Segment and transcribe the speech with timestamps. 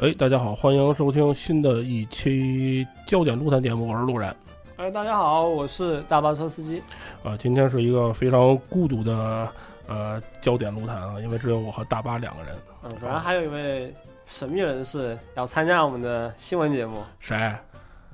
[0.00, 4.34] 哎，大家好，欢迎收听新的一期焦点路谈节目，我是路人。
[4.76, 6.82] 哎，大家好，我是大巴车司机。
[7.22, 9.46] 啊，今天是一个非常孤独的
[9.86, 12.54] 呃焦点路谈啊，因为只有我和大巴两个人。
[12.84, 17.02] 嗯，然后还有一位神秘人士要参加我们的新闻节目。
[17.18, 17.36] 谁？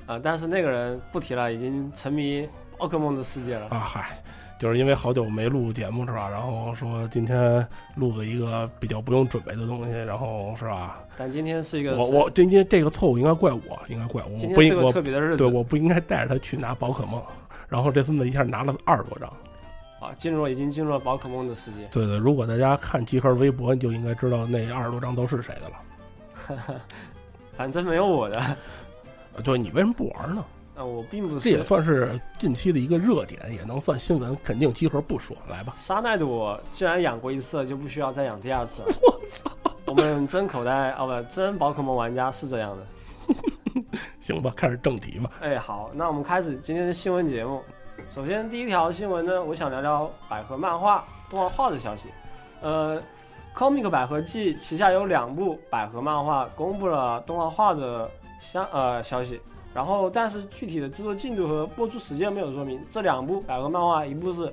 [0.07, 2.49] 啊，但是那个人不提了，已经沉迷
[2.79, 3.69] 奥克梦的世界了。
[3.69, 4.21] 啊，嗨。
[4.59, 6.29] 就是因为好久没录节目是吧？
[6.29, 10.99] 然后说今天录了一个比较不用准备的东西，然后是吧？
[11.17, 14.37] 但今天是一个我我今天这个错误应该怪我，应该怪我。
[14.37, 17.23] 今天是个特别的日子，对，我不应该带着他去拿宝可梦，
[17.69, 19.33] 然后这孙子一下拿了二十多张。
[19.99, 21.89] 啊，进入已经进入了宝可梦的世界。
[21.91, 26.81] 对对，如果大家看集合微博，你就应该知道那二十多张都是谁的了。
[27.57, 28.57] 反正没有我的。
[29.43, 30.45] 对，你为什么不玩呢？
[30.77, 34.37] 啊，我并不是，这也算是近期的一个热点，也能算新闻。
[34.45, 35.75] 肯定集合不说，来吧。
[35.79, 38.89] 沙奈的我既然养过一次，就不需要再养第二次了。
[39.87, 42.87] 我们真口袋哦不，真宝可梦玩家是这样的。
[44.21, 45.31] 行吧，开始正题吧。
[45.41, 47.63] 哎，好，那我们开始今天的新闻节目。
[48.11, 52.11] 首先第一条新闻呢，我想聊聊百合漫画动画化的消息。
[52.61, 53.01] 呃
[53.55, 59.41] ，Comic 百合季旗下有两部百合漫画公布了动画化的相呃消息。
[59.77, 62.83] 然后，但是具体的制作进度和播出时间没有说明。
[62.89, 64.45] 这两部百合漫画，一部是《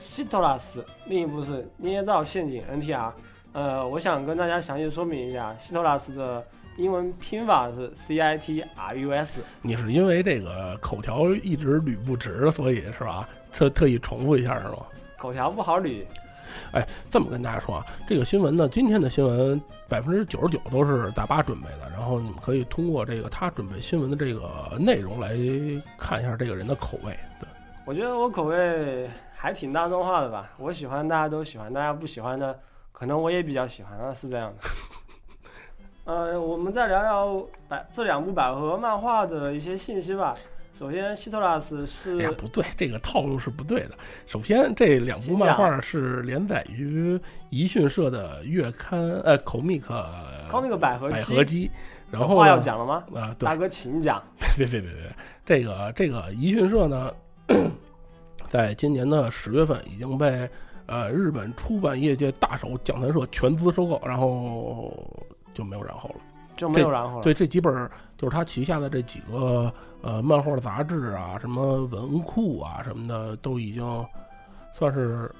[0.00, 3.12] 希特拉斯》，另一部是《捏造陷阱》NTR。
[3.52, 6.44] 呃，我想跟大家详细说明一下，《希特拉斯》的
[6.76, 9.40] 英文拼法是 C I T R U S。
[9.62, 13.28] 你是因为这个口条一直捋不直，所以是吧？
[13.52, 14.78] 特特意重复一下是吗？
[15.16, 16.04] 口条不好捋。
[16.72, 25.30] 哎，这么跟大家说啊，这个新闻呢，今天的新闻百分之九十九都是大巴准备的，然后你们可以通过这个他准备新闻的这个内容来
[25.98, 27.18] 看一下这个人的口味。
[27.38, 27.48] 对，
[27.84, 32.58] 我觉得我口味还挺大众化的吧，我喜欢大家都喜欢，大家不喜欢的
[32.92, 34.68] 可能我也比较喜欢啊，是这样的。
[36.12, 40.34] 呃，我们再聊聊百这两部百合漫画的一些信息吧。
[40.80, 43.90] 首先，希特拉斯是哎呀，不对，这个套路是不对的。
[44.26, 47.20] 首先，这两部漫画是连载于
[47.50, 49.82] 宜讯社的月刊，呃，comic
[50.48, 51.70] comic 百合百合姬。
[52.10, 53.04] 然后话要讲了吗？
[53.14, 54.22] 啊，大哥，请讲。
[54.56, 55.14] 别别别别，
[55.44, 57.12] 这个这个宜讯社呢，
[58.48, 60.48] 在今年的十月份已经被
[60.86, 64.90] 呃日本出版业界大手讲谈社全资收购，然后
[65.52, 66.16] 就没有然后了。
[66.56, 67.22] 就没有然后了。
[67.22, 69.72] 对，这几本就是他旗下的这几个
[70.02, 74.06] 呃漫画杂志啊，什么文库啊什么的，都已经
[74.74, 75.34] 算是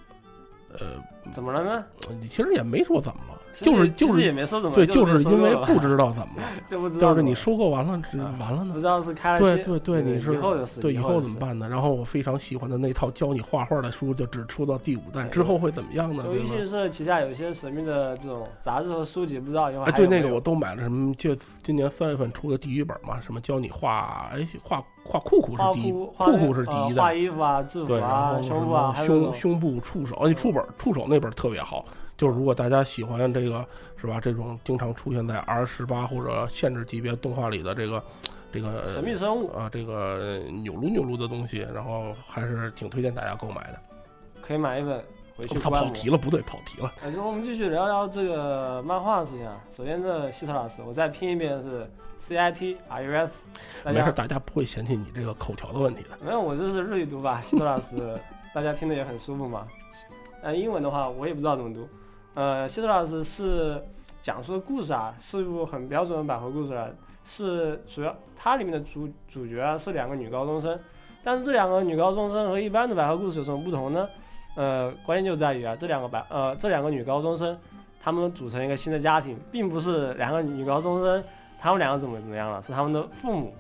[0.73, 0.97] 呃
[1.31, 1.85] 怎么了呢？
[2.19, 3.40] 你其实也没说怎么了。
[3.53, 8.01] 就是就是也没说怎么，对，就是因为不知道怎么了， 就是你收购完了，
[8.39, 8.73] 完了呢？
[8.73, 11.69] 不知道是开了对对对，你是以后的事，对以后怎么办呢？
[11.69, 16.25] 然后我非常喜欢的那套教你画画的书，就只出到第五弹，之后会怎么样呢？
[16.31, 31.85] 微信社旗下有一些神秘的这种杂志和书籍，不知道以后哎，对那个我都买了，什么就今年三月份出的第一本嘛，什么教你画，哎画画酷酷是第一，酷酷是第一的，画衣服啊，制服啊，胸部啊，胸胸部触手，哎触本触手那本特别好。
[32.21, 34.21] 就是如果大家喜欢这个是吧？
[34.21, 38.05] 这种经常出现在 R 十八或者限制级别动画里的这个
[38.53, 43.81] 这个神秘生物啊，这个扭撸扭撸的东西，然后还是挺推荐大家购买的。
[44.43, 45.03] 可以买一本
[45.35, 45.59] 回去。
[45.59, 46.93] 他跑题了，不对，跑题了。
[47.03, 49.59] 哎，我们继续聊聊这个漫画的事情啊。
[49.75, 53.47] 首先，这希特拉斯，我再拼一遍是 C I T R U S。
[53.87, 56.19] 没事，大家不会嫌弃你这个口条的问题的。
[56.23, 58.21] 没有，我这是日语读吧，希特拉斯，
[58.55, 59.67] 大家听的也很舒服嘛。
[60.43, 61.89] 呃，英文的话，我也不知道怎么读。
[62.35, 63.83] 呃，希特老师是
[64.23, 66.91] 讲述的故事啊，是一部很标准的百合故事了。
[67.23, 70.79] 是主要它里面的主主角啊是两个女高中生，
[71.23, 74.09] 但是这两个女高中生和一般的百合故事有什么不同呢？
[74.57, 77.57] 呃，关键就在于啊，这两个百呃这两个女高中生
[78.03, 81.23] 他们组成一个新的家庭，并不是两个女高中生，
[81.59, 83.55] 他们两个怎么怎么样了，是他们的父母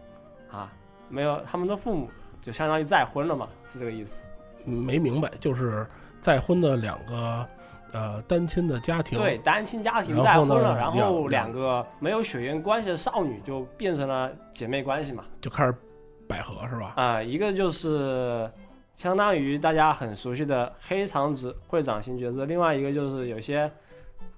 [0.51, 0.73] 啊，
[1.09, 2.09] 没有他们的父母
[2.41, 4.25] 就相当于再婚了嘛，是这个意思。
[4.65, 5.87] 没明白，就是
[6.21, 7.47] 再婚的两个
[7.93, 15.25] 呃单亲的家庭，对，单亲家庭再婚了，然后两两个没有血缘关系的少女就变成了姐妹关系嘛。
[15.41, 15.75] 就开始
[16.29, 16.93] 百合是吧？
[16.97, 18.51] 啊、一个就是
[18.95, 23.71] 相当于大家很熟悉的黑长直会长型角色，另外一个就是有些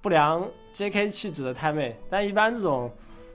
[0.00, 1.08] 不良 J.K.
[1.08, 2.90] 气质的太妹，但一般这种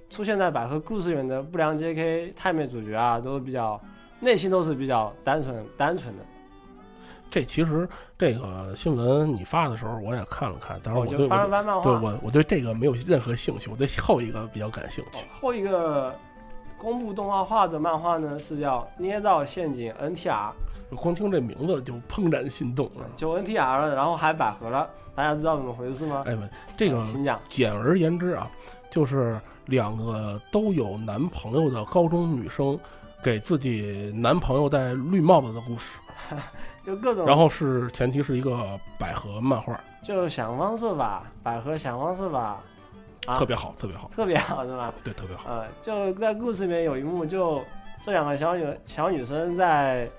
[0.10, 2.34] 出现在百合故事里面的不良 J.K.
[2.36, 3.80] 太妹主角啊，都是比较
[4.20, 6.24] 内心都是比较单纯单纯的。
[7.30, 7.88] 这其实
[8.18, 15.26] 这个新闻你发的时候我也看了看，当然我对我对我我对这个没有任何兴趣，我对后一个比较感兴趣。
[15.42, 16.16] 后一个
[16.78, 20.52] 公布动画化的漫画呢是叫《捏造陷阱 NTR》，
[20.96, 23.06] 光听这名字就怦然心动了。
[23.16, 26.24] 就 NTR 了，然后还百合了，大家知道怎么回事吗？
[26.26, 26.42] 哎，不
[26.78, 27.04] 这个。
[27.50, 28.50] 简而言之啊，
[28.90, 32.80] 就是两个都有男朋友的高中女生
[33.22, 36.00] 给自己男朋友戴绿帽子的故事。
[36.88, 42.64] 就各种，然后是前提是一个百合漫画，就想方设法，百合想方设法，
[43.26, 44.94] 啊特别好，特别好，特别好是吧？
[45.04, 45.50] 对，特别好。
[45.50, 47.62] 呃，就在故事里面有一幕，就
[48.02, 50.10] 这两个小女小女生在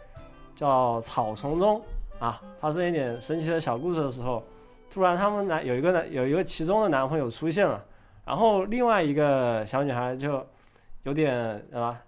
[0.55, 1.81] 叫草丛中
[2.19, 4.45] 啊发生一点神奇的小故事的时候，
[4.91, 7.83] 突然他们男有一个男有一个其中的男朋友出现了，
[8.27, 10.47] 然后另外一个小女孩就
[11.05, 11.99] 有点对吧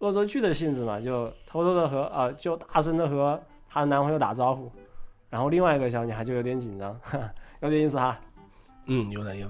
[0.00, 3.40] 恶作剧的性质嘛，就偷偷的和呃就大声的和
[3.74, 4.70] 她的男朋友打招呼，
[5.28, 6.96] 然后另外一个小女孩就有点紧张，
[7.58, 8.16] 有点意思哈。
[8.86, 9.48] 嗯，有点意思。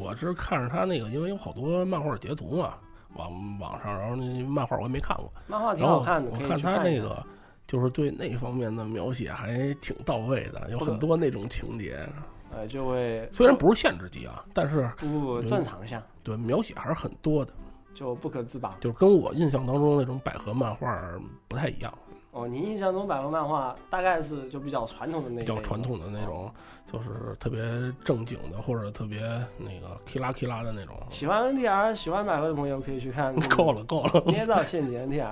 [0.00, 2.72] 我我是看着她那个，因为有好多漫画截图嘛，
[3.16, 3.30] 网
[3.60, 7.22] 网上，然后那漫画我也没看过，漫画挺好看的，我看可以去看一下他那个
[7.66, 12.08] 就是对那方面的描写还挺到位的，有很多那种情节，
[12.50, 17.52] 呃就会虽然不是限制级啊，但是不不不正常项，对描写还是很多的，
[17.94, 18.74] 就不可自拔。
[18.80, 20.98] 就是跟我印象当中那种百合漫画
[21.46, 21.92] 不太一样，
[22.36, 26.50] 哦，你印象中百合漫画大概是就比较传统的那种比较传统的那种，
[26.84, 27.62] 就是特别
[28.04, 29.20] 正经的或者特别
[29.56, 30.94] 那个 K 拉 K 拉的那种。
[31.08, 35.24] 喜欢 NTR、喜欢百合的朋友可以去看 够了够了，捏造陷阱 NTR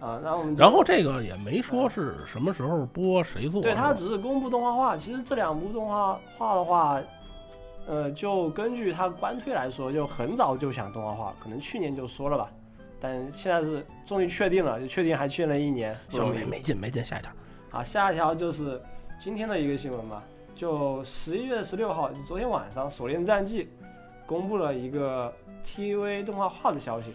[0.00, 0.20] 啊。
[0.22, 3.62] 那我们然后这个也没说是什么时候播，谁做。
[3.62, 4.98] 对，它只是公布动画化。
[4.98, 7.00] 其实这两部动画化的话，
[7.86, 12.50] 呃，就根据它官推来说，就很早就想动画化，可能去年就说了吧。
[13.02, 17.32] 但现在是终于确定了，就确定还确定了一年，不行没没劲没劲，下一条。
[17.68, 18.80] 好，下一条就是
[19.18, 20.22] 今天的一个新闻吧，
[20.54, 23.64] 就十一月十六号，就昨天晚上，《锁链战记》
[24.24, 25.34] 公布了一个
[25.64, 27.12] TV 动画化的消息。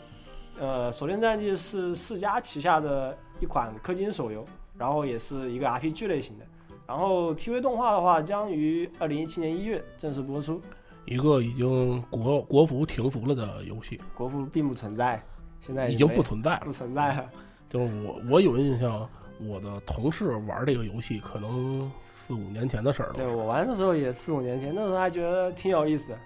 [0.60, 4.44] 呃，《锁链战记》是世嘉旗下的一款氪金手游，
[4.78, 6.46] 然后也是一个 RPG 类型的。
[6.86, 10.62] 然后 TV 动画的话，将于二零一七年一月正式播出。
[11.06, 15.24] 一个已经国国服停服了的游戏，国服并不存在，
[15.60, 16.72] 现在已经不存在了不。
[16.72, 17.30] 存在了。
[17.70, 19.08] 就是我我有印象，
[19.40, 23.14] 我的同事玩这个游戏，可能四五年前的事儿了。
[23.14, 26.18] 对我玩的时候也四五年前，那时候还觉得挺有意思的。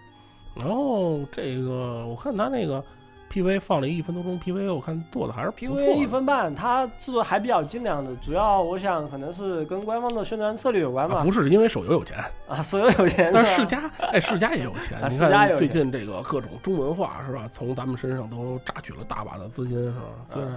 [0.56, 2.84] 然后这个我看他那个
[3.32, 6.06] PV 放了一分多钟 PV，我看做的还是 PV 一。
[6.06, 11.20] 分半，它制作还比较精良的，主要我想可能是跟官方的宣传策略有关吧。
[11.20, 12.18] 啊不是因为手游有钱，
[12.50, 15.00] 啊，手游有钱，但是世嘉，哎，世嘉也有钱。
[15.00, 17.50] 啊你看最近这个各种中文化是吧？
[17.54, 20.06] 从咱们身上都榨取了大把的资金是吧？
[20.28, 20.52] 虽然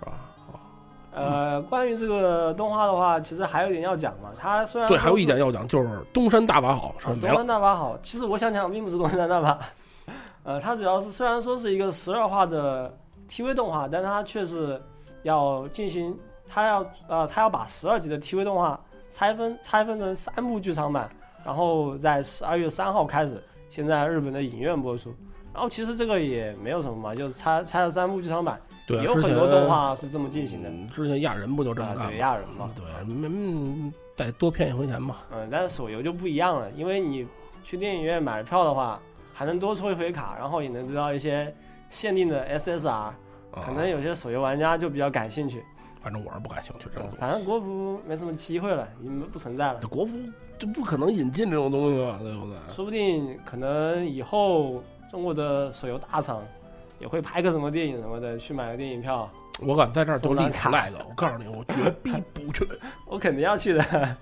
[0.00, 0.12] 是吧？
[0.12, 0.32] 啊
[1.12, 4.30] 呃，关于这个动画的话，其实还有一点要讲嘛。
[4.38, 7.46] 它虽然对，还有一点要讲，就是东山大法好东山。
[7.46, 9.58] 大法好，其实我想讲并不是东山大法，
[10.46, 12.96] 呃，它主要是虽然说是一个十二话的
[13.28, 14.80] TV 动画，但是它却是
[15.24, 16.16] 要进行，
[16.48, 21.10] 它要呃，它要把十二集的 TV 动画拆分拆分成三部剧场版，
[21.44, 25.12] 然后在十二月三号开始，现在日本的影院播出。
[25.52, 30.68] 然后其实这个也没有什么嘛，就是拆拆了三部剧场版，对，有很多动画是这么进行的。
[30.68, 32.10] 嗯之前亚人不就这么啊，干吗？
[32.10, 35.16] 对亚人嘛，对，嗯，再多骗一回钱嘛。
[35.32, 37.26] 嗯，但是手游就不一样了，因为你
[37.64, 39.00] 去电影院买了票的话，
[39.38, 41.54] 还能多抽一回卡，然后也能得到一些
[41.90, 43.14] 限定的 SSR，啊
[43.52, 45.62] 可能有些手游玩家就比较感兴趣。
[46.02, 47.16] 反正我是不感兴趣这种东西。
[47.16, 50.18] 嗯反正国服没什么机会了，已经不存在了，国服
[50.58, 52.56] 就不可能引进这种东西嘛，对不对？
[52.66, 56.42] 说不定可能以后中国的手游大厂
[56.98, 62.66] 也会拍个什么电影什么的，去买个电影票，我敢在这儿都立 flag，我告诉你，我绝逼不去。
[63.04, 64.16] 我肯定要去的。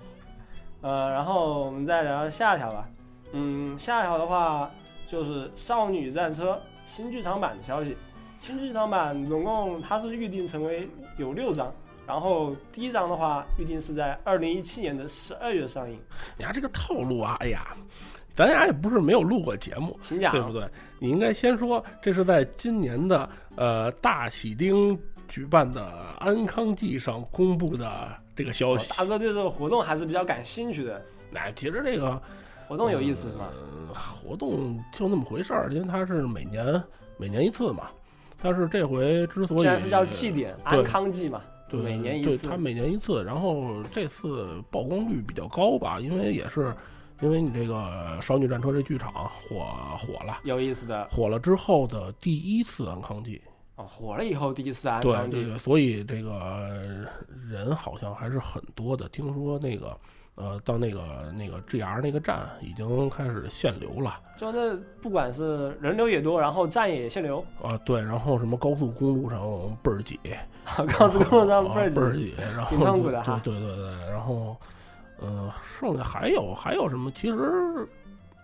[0.81, 2.85] 呃，然后我们再聊聊下一条吧。
[3.31, 4.69] 嗯，下一条的话
[5.15, 6.51] 就是《少女战车》
[6.85, 7.95] 新剧场版的消息。
[8.41, 11.73] 新剧场版总共它是预定成为有六章，
[12.05, 15.97] 然后第一章的话预定是在二零一七年的十二月上映。
[16.37, 17.65] 你看这个套路啊，哎呀，
[18.35, 20.67] 咱俩也不是没有录过节目，请讲，对不对？
[20.99, 25.81] 你应该先说，这是在今年的呃大喜丁举办的
[26.19, 28.93] 安康季上公布的这个消息。
[28.97, 31.01] 大哥对这个活动还是比较感兴趣的，
[31.35, 32.21] 哎，其实这个
[32.67, 33.47] 活动有意思是吗？
[33.49, 36.83] 呃活动就那么回事儿，因为它是每年
[37.17, 37.89] 每年一次嘛。
[38.41, 42.57] 但是这回之所以是叫祭典，安康祭嘛，对，每年一次对它。
[42.57, 46.75] 每年一次，然后这次曝光率比较高吧，因为也是
[47.21, 49.65] 因为你这个少女战车这剧场火
[49.97, 53.41] 火了，有意思的火了之后的第一次安康祭，
[53.77, 57.07] 哦，火了以后第一次安对康祭，这个，所以这个
[57.49, 59.07] 人好像还是很多的。
[59.07, 59.97] 听说那个
[60.35, 69.39] 呃，到那个那个 GR 那个站已经开始限流了就那不管是人流也多，然后站也限流，啊，对，然后什么高速公路上
[69.81, 70.19] 倍儿挤，
[70.97, 74.57] 高速公路上啊倍儿倍儿挤，挤，然后挺痛苦的哈对对对对，然后，
[75.19, 75.49] 呃，
[75.79, 77.09] 剩下还有还有什么？
[77.11, 77.87] 其实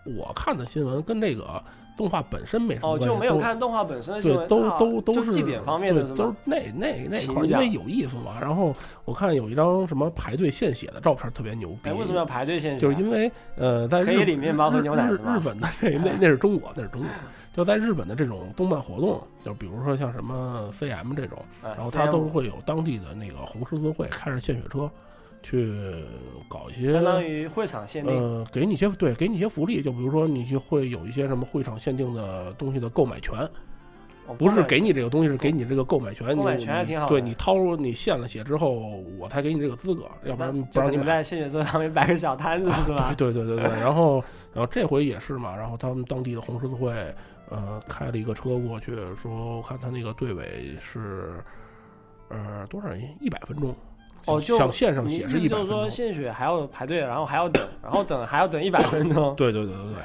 [0.04, 1.62] 我看的新闻跟这个
[1.96, 8.38] 动画本身没什么哦，关系，就没有看动画本身的新对，都啊都都是祭典方面的都是那那那块儿，因为有意思嘛。
[8.40, 11.90] 然后我看有一张什么排队献血的照片，特别牛逼。
[11.90, 12.78] 哎，为什么要排队献血？
[12.78, 17.10] 就是因为呃，在日可以领面包和牛奶日日本的那那那是中国，那是中国。
[17.52, 24.90] 就在日本的这种动漫活动，就比如说像什么 CM 这种，啊然后它都会有当地的那个红十字会开着献血车，
[25.42, 25.72] 去
[26.48, 33.38] 搞一些相当于会场限定，呃，给你一些对，给你一些福利，就比如说你去会有一些什么会场限定的东西的购买权，
[34.26, 36.36] 哦不是给你这个东西，是给你这个购买权。
[36.36, 38.70] 购买你权还挺好对你掏出你献了血之后，
[39.18, 41.02] 我才给你这个资格，要不然不让你买。
[41.02, 43.12] 就可能在献血车上面摆个小摊子是吧？
[43.16, 44.22] 对对对对，然后
[44.54, 46.92] 然后这回也是嘛，然后他们当地的红十字会，
[47.48, 51.42] 呃，开了一个车过去，说我看他那个队尾是，
[52.28, 53.02] 呃，多少人？
[53.20, 53.74] 一百分钟。
[54.26, 55.88] 哦，就想线上你写是一意思就是说。
[55.90, 59.34] 献血还要排队，然后还要等，然后等还要等一百分钟。
[59.36, 60.02] 对对对对对。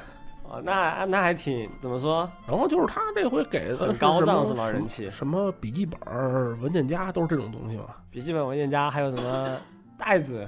[0.49, 2.29] 哦，那那还挺怎么说？
[2.47, 5.99] 然后就是他这回给的高涨是吗什么人气什么笔记本、
[6.61, 7.85] 文件夹都是这种东西嘛。
[8.09, 9.57] 笔记本文件夹还有什么
[9.97, 10.47] 袋子？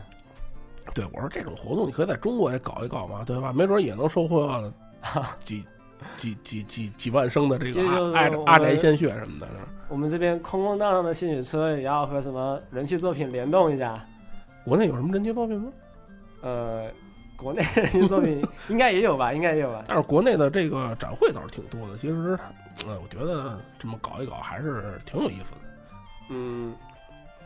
[0.94, 3.52] 对，我说这种活动你可以在中国也搞一搞嘛，对吧？
[3.54, 4.72] 没准也能收获
[5.44, 5.66] 几
[6.18, 9.48] 几几几几万升的这个这就是阿我们阿宅鲜血什么的。
[9.88, 14.00] 我们这边空空荡荡的献血车也要和什么人气作品联动一下。
[14.64, 15.72] 国内有什么人气作品吗？
[16.42, 16.86] 呃，
[17.36, 19.84] 国内人气作品应该也有吧，应该也有吧。
[19.88, 21.98] 但是国内的这个展会倒是挺多的。
[21.98, 22.38] 其实，
[22.86, 25.58] 呃，我觉得这么搞一搞还是挺有意思的。
[26.30, 26.76] 嗯，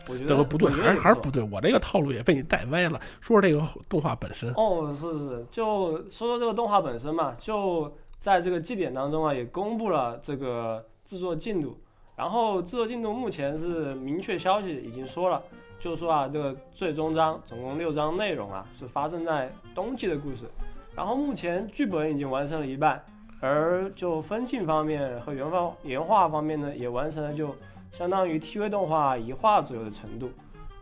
[0.08, 1.42] 我觉得这个不对，还是还是不对。
[1.44, 3.00] 我这个套路也被你带歪了。
[3.22, 7.90] 说说这个动画本身，哦，是是是，就说说这个动画本身嘛，就
[8.24, 11.78] 在这个祭典当中啊，也公布了这个制作进度。
[12.16, 15.44] 然后制作进度目前是明确消息已经说了，
[15.78, 20.46] 就是说啊，这个最终章总共六章内容啊，是发生在冬季的故事。
[20.96, 23.04] 然后目前剧本已经完成了一半，
[23.42, 27.54] 而就分镜方面和原方原画方面呢，也完成了就
[27.92, 30.32] 相当于 TV 动画一画左右的程度。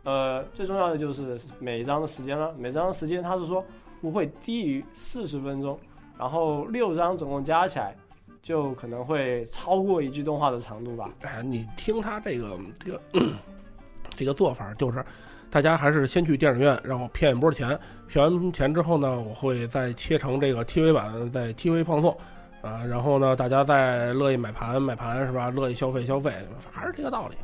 [0.03, 3.65] 呃，最重要的就是每一章的时间了，每章的时间它是说
[3.99, 5.79] 不会低于四十分钟，
[6.21, 7.95] 然后六张总共加起来
[8.43, 11.09] 就可能会超过一句动画的长度吧。
[11.21, 13.01] 哎，你听他这个这个
[14.15, 15.03] 这个做法，就是
[15.49, 22.15] 大家还是先去电影院，让我骗一波钱，骗完钱之后呢，我会再切成这个 TV 版，在 TV 放送。
[22.61, 25.49] 啊，然后呢，大家再乐意买盘买盘是吧？
[25.49, 26.31] 乐意消费消费，
[26.71, 27.35] 还是这个道理。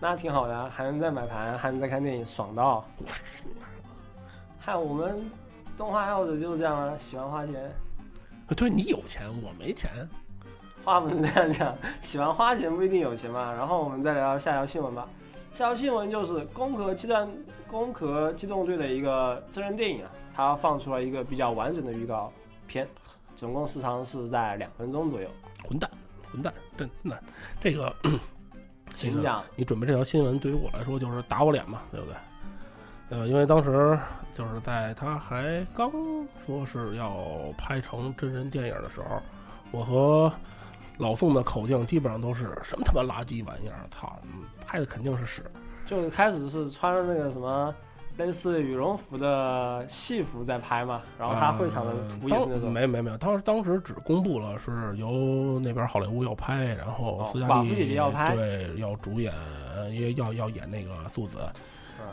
[0.00, 2.84] 那挺好的啊，还能再买盘，还能再看电影，爽到！
[4.60, 5.24] 看我们
[5.76, 7.70] 动画爱好者就是这样啊，喜欢花钱。
[8.56, 9.90] 对你有钱，我没钱。
[10.84, 13.52] 话不能这样讲， 喜欢花钱不一定有钱嘛。
[13.52, 15.08] 然后我们再聊下条新闻吧。
[15.52, 17.28] 下条新闻就是《攻壳机战
[17.66, 22.32] 攻壳机动队》的一个真人电影啊，它放出了一个比较完整的预告
[22.68, 22.86] 片，
[23.34, 25.28] 总共时长是在两分钟左右。
[25.68, 25.90] 混蛋，
[26.30, 27.22] 混蛋，真真的，
[27.60, 28.18] 这个 这个
[28.94, 29.42] 请讲。
[29.56, 32.14] 你准备这条新闻对于我来说就是打我脸嘛，对不对？
[33.08, 33.98] 呃，因为当时
[34.34, 35.90] 就是在他还刚
[36.38, 37.16] 说是要
[37.56, 39.20] 拍成真人电影的时候，
[39.70, 40.32] 我和
[40.98, 45.42] 老宋的口径基本上都是什么他妈垃圾玩意儿，操，嗯拍的肯定是屎。
[45.84, 47.72] 就开始是穿着那个什么
[48.16, 52.72] 类似羽绒服的戏服在拍嘛，然后他会场的图也是那种。
[52.72, 59.32] 没没没有，当时当时只公布了是由那边好莱坞要拍，然后哦斯嘉丽、寡妇姐姐要拍对，要主演，
[59.92, 61.60] 也要要演那个素子，嗯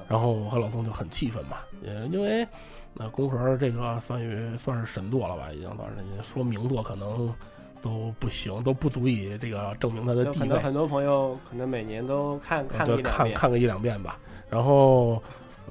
[0.08, 2.48] 然后我和老宋就很气愤嘛，呃，因为
[2.94, 7.34] 那宫壳这个算于算是神作了吧，已经算是说名作可能
[7.82, 10.60] 都不行，都不足以这个证明它的地位。
[10.60, 12.98] 很多朋友可能每年都看看个。
[13.02, 14.20] 看看个一两遍吧。
[14.50, 15.22] 然后，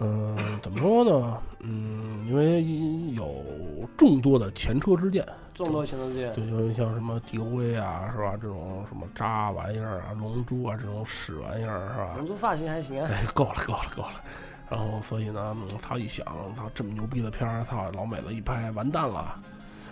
[0.00, 1.38] 嗯，怎么说呢？
[1.61, 2.64] 嗯，因为
[3.14, 3.45] 有
[3.97, 8.37] 众多的前车之鉴，众多前车之鉴，对，就是像什么地龟啊，是吧？
[8.40, 12.14] 这种什么渣玩意儿啊，龙珠啊，这种屎玩意儿，是吧？
[12.16, 13.09] 龙珠发型还行啊。
[13.11, 14.11] 哎，够了，够了，够了。
[14.71, 19.38] 然后，所以呢，他一想，操这么牛逼的片儿，操老美子一拍，完蛋了。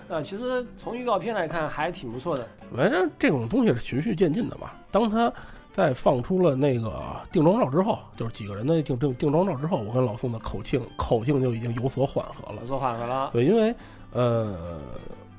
[0.08, 2.48] 呃，其实从预告片来看还挺不错的。
[2.74, 4.70] 反正这种东西是循序渐进的嘛。
[4.90, 5.32] 当他
[5.72, 7.00] 在放出了那个
[7.30, 12.62] 定妆照之后，就是几个人的定定定妆照之后，我跟老宋的口径口径就已经有所缓和了。
[12.62, 13.28] 有所缓和了。
[13.30, 13.74] 对，因为
[14.12, 14.80] 呃，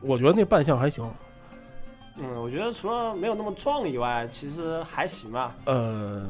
[0.01, 1.09] 我觉得那扮相还行。
[2.17, 5.55] 嗯，我觉得除了没有那么壮以外，其实还行吧。
[5.65, 6.27] 呃，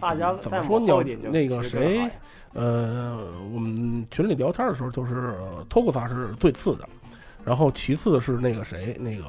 [0.00, 0.80] 大家怎么说？
[0.80, 2.10] 你要那个谁？
[2.52, 3.18] 呃，
[3.54, 5.34] 我们群里聊天的时候，就是
[5.68, 6.88] 托库萨是最次的。
[7.42, 9.24] 然后其次是那个谁，那个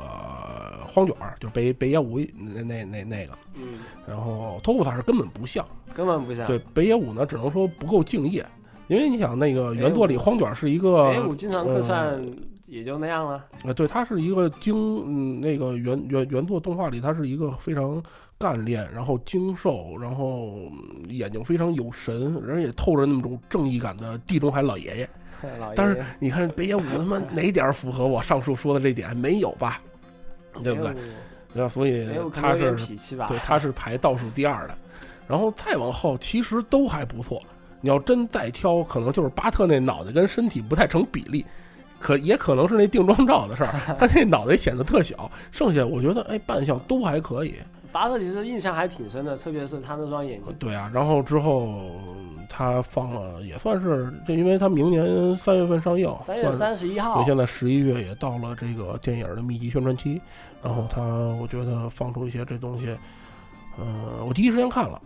[0.86, 6.46] 荒卷儿，就是北北野武那那那那个，嗯，然后托库萨是根本不像，根本不像。
[6.46, 8.46] 对北野武呢，只能说不够敬业，
[8.90, 12.22] 因为你想那个原作里荒卷是一个北野武经常客串，
[12.72, 13.46] 也就那样了。
[13.66, 14.74] 呃，对，他是一个精，
[15.06, 18.02] 嗯，那个原原原作动画里他是一个非常
[18.40, 20.54] 干练，然后精瘦，然后
[21.10, 25.10] 眼睛非常有神，人也透着那种正义感的地中海 老爷爷。
[25.76, 29.16] 但是你看北野武他妈哪点符合我上述说的这点？
[29.18, 29.82] 没有吧？
[30.64, 30.94] 对不对？
[31.54, 31.68] 对吧？
[31.68, 32.74] 所以他是
[33.28, 34.78] 对他是排倒数第二的，
[35.28, 37.44] 然后再往后其实都还不错。
[37.82, 41.44] 你要真再挑，可能就是巴特那脑袋跟身体不太成比例，
[42.02, 45.32] 可也可能是那定妆照的事儿， 他那脑袋显得特小。
[45.52, 47.56] 剩下我觉得哎，扮相都还可以。
[47.92, 50.54] 巴特其实印象还挺深的，特别是他那双眼睛。
[50.58, 51.92] 对啊，然后之后。
[52.54, 60.22] 他放了也算是，这因为他明年三月份上映，三月三十一号，对，现在十一月也到了这个电影的密集宣传期，
[60.62, 61.02] 然后他
[61.42, 62.90] 我觉得放出一些这东西，
[63.80, 65.02] 呃，我第一时间看了，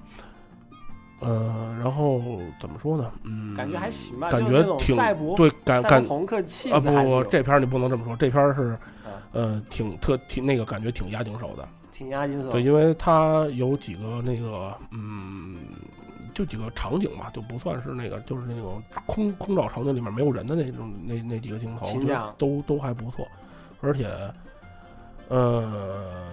[1.20, 2.22] 呃，然后
[2.60, 3.12] 怎么说呢？
[3.24, 4.96] 嗯，感觉还行吧，感觉挺
[5.36, 8.78] 对，感感朋克气啊，不不，这片你不能这么说，这片是，
[9.32, 15.58] 呃，挺特挺那个感觉挺压惊手的，挺压紧手，对，因为它有几个那个嗯。
[16.34, 21.88] 就几个场景吧，就不算是那个，就是那种空空照场景里面没有人的那种那那几个镜头，
[22.38, 23.26] 都都还不错，
[23.80, 24.12] 而且，
[25.30, 26.28] 呃，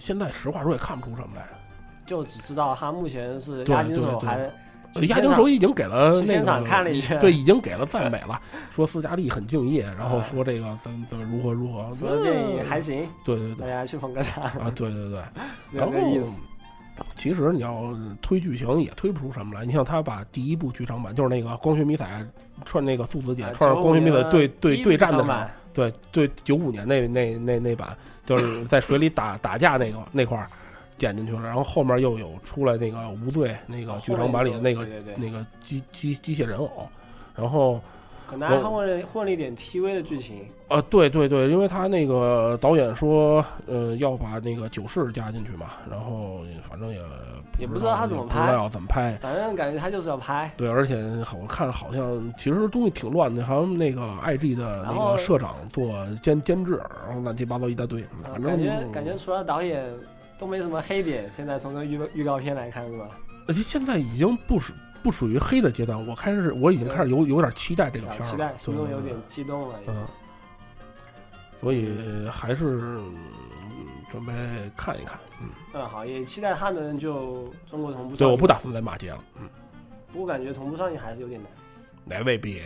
[0.00, 1.46] 现在实话说也看不出什么来，
[2.06, 4.38] 就只知道他目前是押金手，还
[5.08, 8.40] 亚丁手已经给了那个看了一圈，对，已经给了赞美了，
[8.70, 14.44] 说斯嘉丽很敬业，然后说这个怎怎么如何如何，说电影还行，对对对，大家去捧个场。
[14.44, 15.22] 啊，对对对，
[15.72, 16.40] 这个 意思。
[17.16, 19.66] 其实你要推剧情也推不出什么来。
[19.66, 22.24] 你像他把第一部剧场版，就是那个光学迷彩
[22.64, 25.38] 穿那个素子姐穿着光学迷彩对对对战的时候，
[25.72, 30.48] 对对九五年那那那那版，就是在水里打 打架那个那块儿
[30.96, 31.42] 剪进去了。
[31.42, 36.88] 然后后面又有出来那个无罪那个剧场版里的那个那个机机机械人偶，
[37.34, 37.80] 然后。
[38.26, 40.46] 可能还混了混了一点 TV 的剧情。
[40.68, 46.98] 呃，对对对，因为他那个导演说，呃，要把那个九世加进去嘛，然后反正也
[47.58, 50.50] 也不知道他怎么拍，不知道要怎么拍，反正感觉他就是要拍。
[50.56, 50.96] 对，而且
[51.38, 59.84] 我看好像其实东西挺乱的，好像那个 IG 的那个社长做监监制，然后乱七八糟一大堆，反正感觉感觉除了导演
[60.44, 61.30] 都没什么黑点。
[61.34, 63.08] 现在从这预预告片来看，是吧？
[63.48, 64.74] 而且现在已经不属。
[65.02, 69.78] 不属于黑的阶段，我开始我已经开始有有点期待这个片儿，期待心中有点激动了。
[69.86, 70.06] 嗯，
[71.60, 72.98] 所以还是
[74.10, 74.32] 准备
[74.74, 75.20] 看一看。
[75.42, 78.16] 嗯嗯，好，也期待他能就中国同步。
[78.16, 79.22] 对，我不打算再骂街了。
[79.38, 79.46] 嗯，
[80.10, 81.50] 不过感觉同步上映还是有点难。
[82.06, 82.62] 那未必，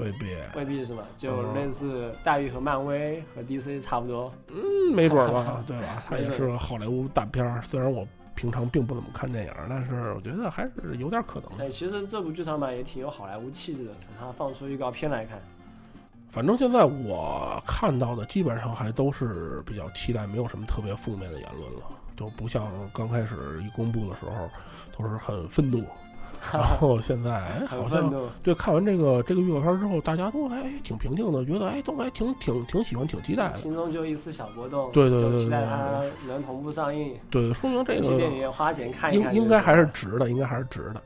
[0.00, 1.04] 未必，未必是吗？
[1.16, 4.32] 就类似大鱼和漫威和 DC 差不多。
[4.48, 6.02] 嗯，没准吧， 对吧？
[6.08, 8.06] 它也是好莱坞大片儿，虽然我。
[8.32, 11.58] 平常并不怎么看电影，但是我觉得还是有点可能。
[11.58, 15.38] 哎，其实这部剧场版也挺有好莱坞气质的，从它放出预告片来看。
[16.30, 21.80] 反正现在我看到的基本上还都是比较期待，没有什么特别负面的言论了，
[22.16, 24.48] 就不像刚开始一公布的时候
[24.96, 25.84] 都是很愤怒。
[26.52, 34.90] 然后现在好像对看完这个这个预告片之后，大家都还挺平静的，觉得哎都还挺挺挺喜欢，挺期待的，心中就一丝小波动。
[34.92, 37.14] 对对对期待它能同步上映。
[37.30, 41.02] 对，说明这个电影院花钱看一看，应应该还是值的，应该还是值的。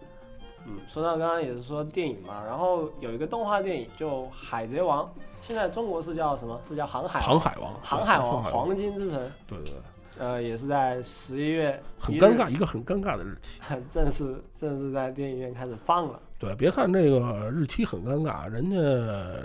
[0.66, 5.04] 嗯，说到刚刚也是说电影嘛，然后有一个动画电影就《海贼王》，
[5.40, 6.58] 现在中国是叫什么？
[6.66, 7.72] 是叫《航海航海王》？
[7.82, 9.18] 航海王，黄金之城。
[9.46, 9.74] 对对对。
[10.18, 16.20] 呃，也是在十一月，很尴尬，一个很尴尬的日期， 正式正式在电影院开始放了。
[16.38, 18.76] 对，别看这个日期很尴尬，人家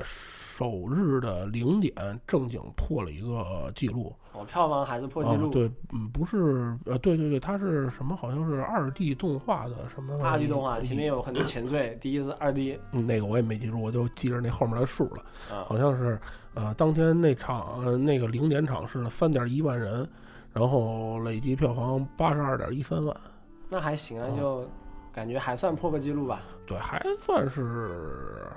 [0.03, 1.93] 首日的零点
[2.27, 5.47] 正经破了一个记录，哦，票房还是破记录。
[5.47, 5.51] 啊。
[5.53, 8.15] 对，嗯，不是，呃，对对对，它是什么？
[8.15, 10.21] 好像是二 D 动画的什么？
[10.21, 15.23] 二 D 动画前面有很多前缀，第一是二 D，嗯那个我也没记住，我就记着那后面的数了。
[15.49, 16.19] 啊，好像是
[16.55, 20.05] 呃，当天那场、呃、那个零点场是三点一万人，
[20.53, 23.15] 然后累计票房八十二点一三万，
[23.69, 24.69] 那还行啊，哦就
[25.11, 26.41] 感觉还算破个记录吧。
[26.65, 28.47] 对，还算是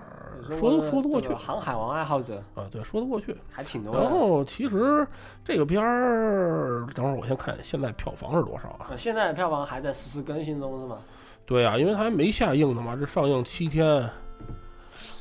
[0.56, 3.36] 说得国的说得过去航海王爱好者啊，对，说得过去。
[3.50, 3.94] 还挺多。
[3.94, 5.06] 然后其实
[5.44, 8.88] 这个片儿，等会儿我先看现在票房是多少啊？
[8.90, 10.98] 呃现在票房还在实时更新中是吗？
[11.46, 14.08] 对啊，因为它还没下映呢嘛，这上映七天。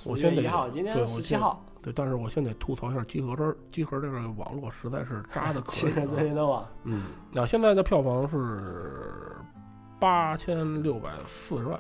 [0.05, 6.19] 我10先得月一号，今对天十七号，对，但是我先得吐槽一下集合这儿，集合这个网络实在是渣的可以、现在这啊。
[6.19, 9.35] 些的网，嗯，那现在的票房是
[9.99, 11.79] 八千六百四十万，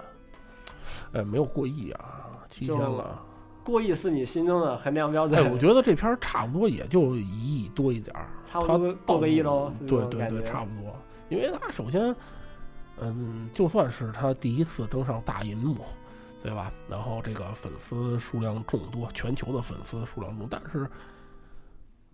[1.13, 3.21] 哎，没有过亿啊，七千就了。
[3.63, 5.39] 过亿是你心中的衡量标准。
[5.39, 9.71] 哎，我觉得这片儿差不多也就一亿多一点儿，差不多它过个亿喽。
[9.87, 10.91] 对对对，差不多。
[11.29, 12.15] 因为它首先，
[12.99, 15.77] 嗯，就算是他第一次登上大银幕，
[16.43, 16.71] 对吧？
[16.89, 20.89] 然后这个粉丝数量众多，全球的粉丝数量众，但是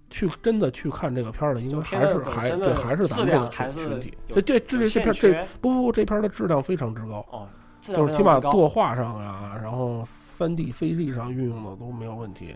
[0.09, 4.17] 去真的去看这个片儿的，应该还是还对还是咱们这个群体。
[4.27, 7.47] 有对对，这这片这不不不，这片儿的质量非常之高，哦，
[7.81, 12.55] 质就是起码作画上啊，然后三 D、CG 上运用的都没有问题，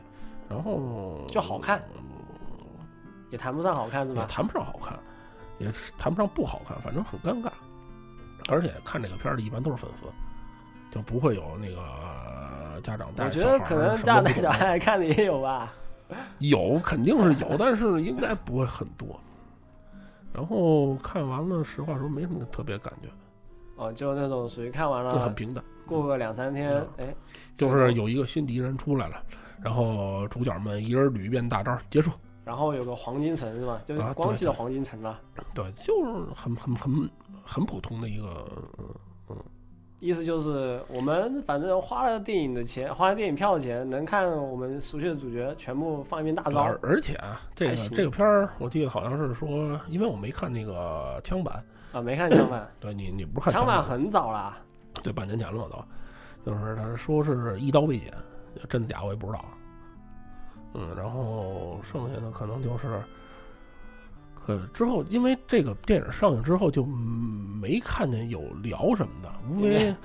[0.50, 1.82] 然后就好看
[3.30, 4.22] 也谈不上好看是吧？
[4.22, 5.00] 也谈不上好看，
[5.58, 7.50] 也谈不上不好看，反正很尴尬。
[8.50, 10.06] 而且看这个片儿的一般都是粉丝，
[10.92, 15.74] 就不会有那个家长带小孩儿觉得可能什家长带小孩来看的也有吧。
[16.40, 19.08] 有肯定是有，但是应该不会很多。
[20.34, 23.08] 然后看完了，实话说没什么特别感觉，
[23.78, 25.64] 哦，就那种属于看完了，就很平淡。
[25.86, 27.16] 过个两三天，哎，
[27.56, 29.24] 就是有一个新敌人出来了，
[29.62, 32.12] 然后主角们一人捋一遍大招，结束。
[32.44, 33.82] 然后有个黄金城是吧？
[33.86, 35.20] 就是光记得黄金城了。
[35.54, 37.10] 对，就是很很很
[37.46, 38.46] 很普通的一个，
[39.30, 39.36] 嗯
[40.02, 46.80] 意思就是我们反正花了电影的钱，花了电影票的钱，能看我们熟悉的主角全部放一遍大招而。
[46.82, 54.58] 而且啊，这个这个片儿，我记得好像是说，因为我没看那个枪版，啊，没看枪版， 对你你不是看枪版版很早了。
[55.04, 58.12] 对半年前了都，就是他说是一刀未剪，
[58.68, 59.46] 真的假我也不知道。
[60.74, 63.04] 嗯，然后剩下的可能就是，
[64.46, 69.96] 可之后因为这个电影上映之后就嗯没看见有聊什么的，无非，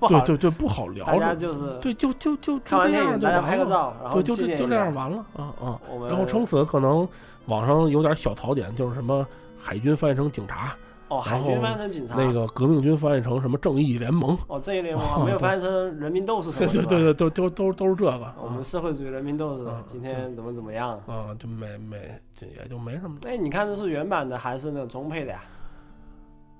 [0.08, 4.92] 对对对不好聊大家，就是对就就就就这样就完了，对就就就这样。
[4.92, 5.80] 完了啊啊。
[6.08, 7.08] 然后撑死可能
[7.46, 9.26] 网上有点小槽点，就是什么
[9.58, 10.76] 海军翻译成警察，
[11.16, 16.82] 哦，海军翻译成警察，那个革命军翻译成什么正义联盟，哦，正义联盟没有翻译成人民斗士什对么的。
[16.86, 18.34] 对对对，都都都都是这个。
[18.42, 20.90] 我们社会主义人民斗士嗯今天怎么怎么样？
[21.06, 23.16] 啊，就没没这也就没什么。
[23.24, 25.40] 哎，你看的是原版的还是那种中配的呀？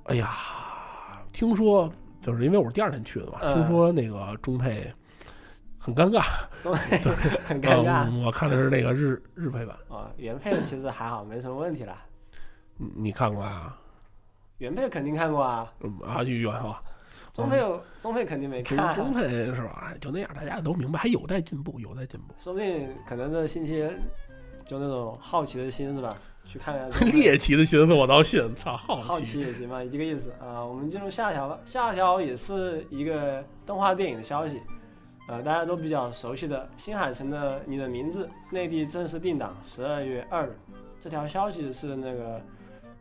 [0.04, 0.28] 哎呀，
[1.32, 1.90] 听说
[2.20, 4.86] 就是因为我是第二天去的嘛，嗯听说那个中配
[5.78, 6.22] 很尴尬，
[6.62, 6.98] 中配
[7.44, 10.10] 很尴尬啊我看的是那个日日配版，啊。
[10.16, 11.96] 原配其实还好，没什么问题了。
[12.76, 13.76] 你你看过啊？
[14.58, 16.82] 原配肯定看过啊，嗯啊，原话。
[17.32, 19.92] 中配有中配肯定没看，中中配是吧？
[20.00, 22.34] 就那样，大家都明白，还有待进步，有待进步。
[22.38, 23.84] 说不定可能这星期
[24.64, 26.16] 就那种好奇的心是吧？
[26.46, 31.58] 去看看 猎奇的心思我倒信，操，好好奇也行吧，一个意思啊、我们进入下一条吧。
[31.64, 34.60] 下一条也是一个动画电影的消息，
[35.26, 40.56] 呃，大家都比较熟悉的新海诚的《你的名字》内地正式定档十二月二日。
[41.00, 42.40] 这条消息是那个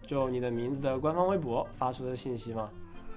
[0.06, 2.70] 就《你的名字》的官方微博发出的信息嘛？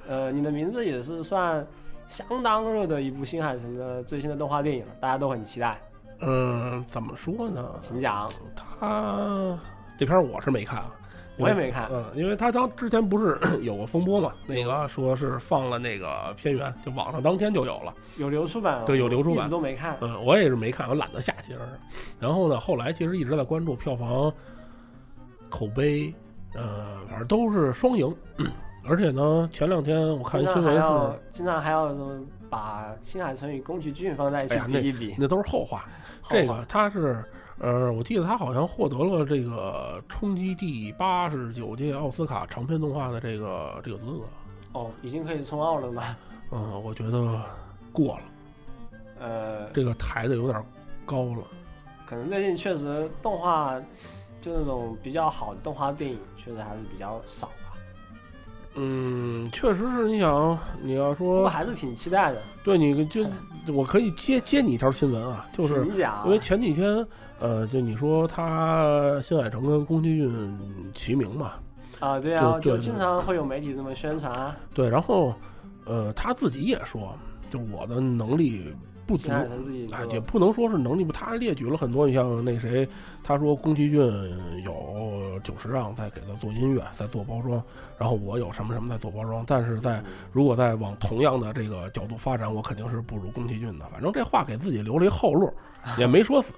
[0.09, 1.66] 呃，《你的名字》也是算
[2.07, 5.81] 相当热的一部新海诚的最新的动画电影了，大家都很期待。
[6.20, 7.75] 嗯，怎么说呢？
[7.81, 9.59] 请讲，他
[9.99, 10.90] 这片儿我是没看啊，
[11.37, 11.88] 我也没看。
[11.92, 17.92] 嗯，因为他当之前不是 有过风波嘛，那个说是放了那个片源，就网上当天就有了。
[18.16, 19.99] 有流出版哦，对有流出版一直都没看。
[20.01, 21.99] 嗯，我也是没看，我懒得下，其实是。
[22.18, 24.33] 然后呢，后来其实一直在关注票房、
[25.51, 26.14] 口碑，
[26.56, 28.14] 呃，反正都是双赢。
[28.88, 35.14] 而且呢，前两天我看新闻是，经常还要什么把新海诚与宫崎骏放在一起比一比。
[35.18, 35.86] 那都是后话。
[36.22, 37.24] 后话这个他是，
[37.58, 44.22] 呃，我记得他好像获得了这个冲击第八十九届奥斯卡长篇动画的这个这个资格。
[44.72, 46.02] 哦，已经可以冲奥了吗？
[46.52, 47.42] 嗯，我觉得
[47.92, 48.22] 过了，
[49.18, 50.64] 呃，这个抬的有点
[51.04, 51.42] 高了。
[52.06, 53.80] 可能最近确实动画
[54.46, 57.74] 就那种比较好的动画电影，确实还是比较少吧。
[58.76, 62.40] 嗯，确实是，你想，你要说我说还是挺期待的。
[62.62, 63.26] 对你就
[63.74, 67.04] 我可以接接你一条新闻啊，就是请讲因为前几天，
[67.40, 70.59] 呃，就你说他新海诚跟宫崎骏
[70.92, 71.54] 齐名嘛，
[71.98, 74.56] 啊，对啊，就对经常会有媒体这么宣传啊。
[74.72, 75.35] 对，然后，
[75.87, 78.72] 呃，他自己也说，就我的能力
[79.06, 82.88] 不足新，海诚自己啊，也不能说是能力不，他列举了很多，你像那谁，
[83.22, 84.00] 他说宫崎骏
[84.64, 87.62] 有九十让在给他做音乐，在做包装，
[87.96, 93.86] 然后我有什么什么在做包装，但是在如果再往同样的这个角度发展，我肯定是不如宫崎骏的。
[93.92, 95.52] 反正这话给自己留了一后路，
[95.96, 96.52] 也没说死。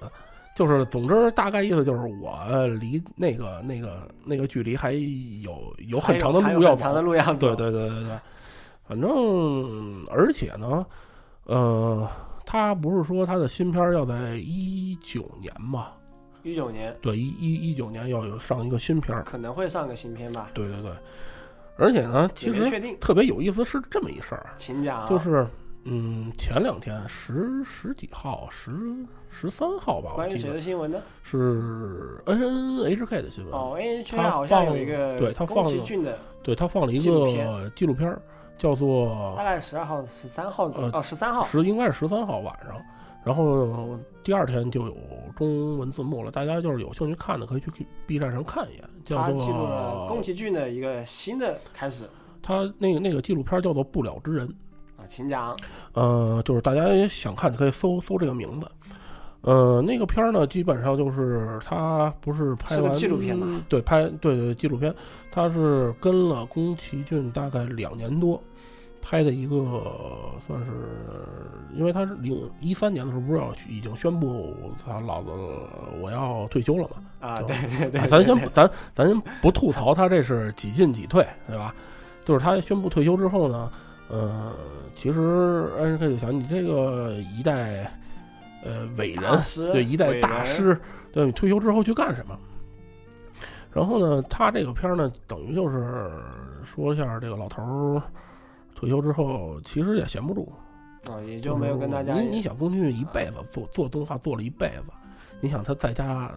[0.55, 7.01] 就是，总之大概意思就是，我离那个那个那个距离还有有很长的路要走长的。
[7.01, 7.55] 路要走。
[7.55, 8.19] 对对对对对，
[8.85, 10.85] 反正而且呢，
[11.45, 12.05] 呃，
[12.51, 15.89] 他不是说他的新片儿要在一九年吗？
[16.41, 19.23] 一九年对，一一一九年要有上一个新片儿。
[19.23, 20.91] 可能会上个新片吧，对对对，
[21.77, 22.63] 而且呢，其实。
[22.99, 25.05] 特别有意思是这么一事儿，请讲啊。
[25.05, 25.45] 就是
[25.83, 28.71] 嗯，前两天十十几号，十
[29.27, 30.99] 十三号吧，我关于谁的新闻呢？
[31.21, 33.53] 是 N N H K 的新闻。
[33.53, 38.19] 哦，N H K 好像有一个对他放了崎骏的，对他放了一个纪录片儿，
[38.59, 41.41] 叫做大概十二号、十三号左右呃哦，十三号。
[41.43, 42.75] 十应该是十三号晚上，
[43.23, 44.95] 然后第二天就有
[45.35, 46.29] 中文字幕了。
[46.29, 52.07] 大家就是有兴趣看的，可以去 B 站上看一眼，叫他记录了宫崎骏的一个新的开始
[52.41, 54.47] 他那个那个纪录片叫做《不了之人》，
[54.97, 55.57] 啊，请讲。
[55.93, 58.67] 呃，就是大家也想看，可以搜搜这个名字。
[59.41, 63.63] 呃，那个片儿呢，基本上就是他不是拍完纪录片嘛？
[63.69, 64.93] 对，拍对对纪录片，
[65.31, 68.41] 他是跟了宫崎骏大概两年多，
[69.09, 69.55] 拍的一个
[70.45, 70.71] 算是，
[71.73, 75.31] 因为他是零一三年的时候不是要已经宣布他老子
[75.99, 77.27] 我要退休了嘛？
[77.27, 81.73] 啊，对对对，哎咱先不咱咱先不吐槽他这是几进几退，对吧？
[82.23, 83.71] 就是他宣布退休之后呢，
[84.09, 84.53] 呃，
[84.93, 87.91] 其实 N K 就想你这个一代
[88.63, 89.41] 呃伟人
[89.71, 90.79] 对一代大师，
[91.11, 92.37] 对你退休之后去干什么？
[93.73, 96.11] 然后呢，他这个片儿呢，等于就是
[96.63, 98.01] 说一下这个老头儿
[98.79, 100.49] 退休之后，其实也闲不住，
[101.05, 104.83] 啊，也就没有跟大家你你想，宫崎骏一辈子做做动画做了一辈子，
[105.41, 106.31] 你想他在家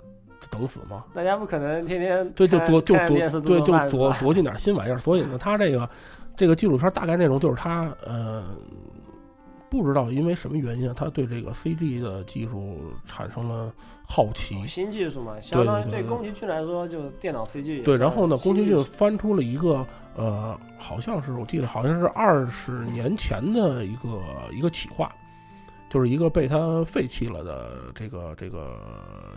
[0.51, 1.05] 等死吗？
[1.15, 4.03] 大家不可能天天对，就琢就左看电视对就做饭是吧？
[4.11, 5.89] 左左进点新玩意儿，所以呢，他这个
[6.37, 8.43] 这个纪录片大概内容就是他呃，
[9.73, 13.73] 不知道因为什么原因啊，他对这个 CG 的技术产生了
[14.07, 14.67] 好奇。
[14.67, 24.21] 新技术嘛，相当于对宫崎骏来说，就电脑 CG 对，然后呢，宫崎骏翻出了一个呃，好像是我记得好像是二十年前的一个
[24.53, 25.11] 一个企划，
[25.89, 28.79] 就是一个被他废弃了的这个这个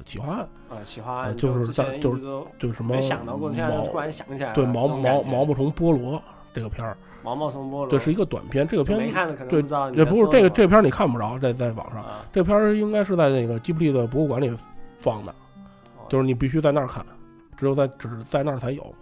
[0.06, 2.21] 企划案，啊，企划呃案就是在就是
[2.60, 6.21] 就是什么没想到过，现在毛突然想起来，对毛毛感觉毛毛虫菠萝
[6.54, 14.55] 这个片儿，毛毛虫菠萝，对，是一个短片，这个片没看的可能对不知道你也不是这个这片儿你看不着，在在网上，啊，这片儿应该是在那个吉卜力的博物馆里
[14.99, 15.31] 放的，
[15.97, 17.03] 哦就是你必须在那儿看，
[17.57, 18.93] 只有在只在那儿才有。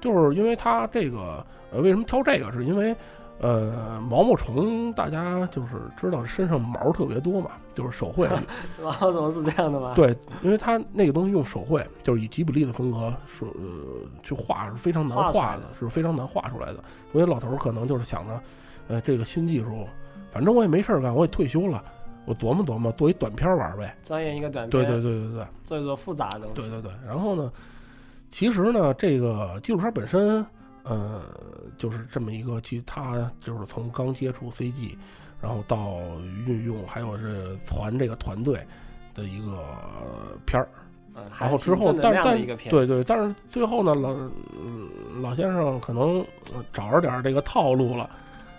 [0.00, 2.50] 就是因为它这个呃，为什么挑这个？
[2.52, 2.96] 是因为
[3.38, 8.26] 呃，毛毛虫大家就是知道身上毛特别多嘛，就是手绘。
[8.82, 16.82] 毛毛虫是这样的吗？，对，因为它那个东西用手绘，就是以吉卜力的风格说呃去画是非常难画的是非常难画出来的。
[17.12, 18.40] 所以老头儿可能就是想着，
[18.88, 19.86] 呃，这个新技术，
[20.32, 21.84] 反正我也没事儿干，我也退休了，
[22.24, 23.94] 我琢磨琢磨，做一短片玩儿呗。
[24.02, 25.46] 钻研一个短对片，对对对对。
[25.62, 27.52] 做一做复杂的东西，对对对，然后呢，
[28.30, 30.44] 其实呢，这个纪录片本身，
[30.88, 31.22] 呃，
[31.76, 34.96] 就是这么一个，其实他就是从刚接触 CG，
[35.40, 35.98] 然后到
[36.46, 38.64] 运用，还有是团这个团队
[39.12, 39.58] 的一个
[40.46, 40.68] 片儿。
[41.14, 44.10] 嗯，然后之后，但但对对，但是最后呢，老
[44.54, 44.88] 嗯
[45.20, 46.20] 老先生可能
[46.54, 48.08] 呃找着点儿这个套路了，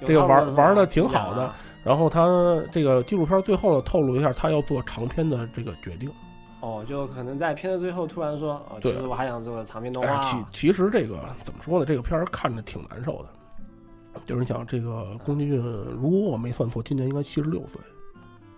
[0.05, 2.27] 这个玩玩的挺好的啊然后他
[2.71, 6.11] 这个纪录片最后呢透露一下，他要做长篇的这个决定。
[6.59, 11.85] 哦，就可能在片的最后突然说，哦，其实我还想做个长篇动哎，画，其其实这个怎么说呢？
[11.85, 13.29] 这个片儿看着挺难受的。
[14.25, 17.79] 就是你想，这个宫崎骏，如果我没算错，今年应该七十六岁。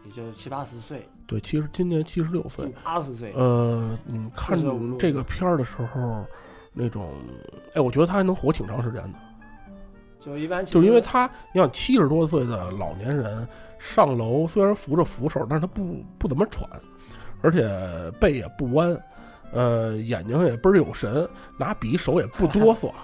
[0.06, 2.74] 也就七八十岁，对，其实今年七十六岁近。
[2.84, 4.58] 八十岁，呃，你看
[4.98, 6.26] 这个片儿的时候，
[6.72, 7.12] 那种，
[7.74, 9.20] 哎，我觉得他还能活挺长时间的。
[10.20, 13.46] 就一般，就是因为他，你想七十多岁的老年人
[13.78, 16.68] 上楼，虽然扶着扶手，但是他不不怎么喘，
[17.42, 17.70] 而且
[18.20, 18.96] 背也不弯，
[19.52, 22.92] 呃，眼睛也倍儿有神，拿笔手也不哆嗦。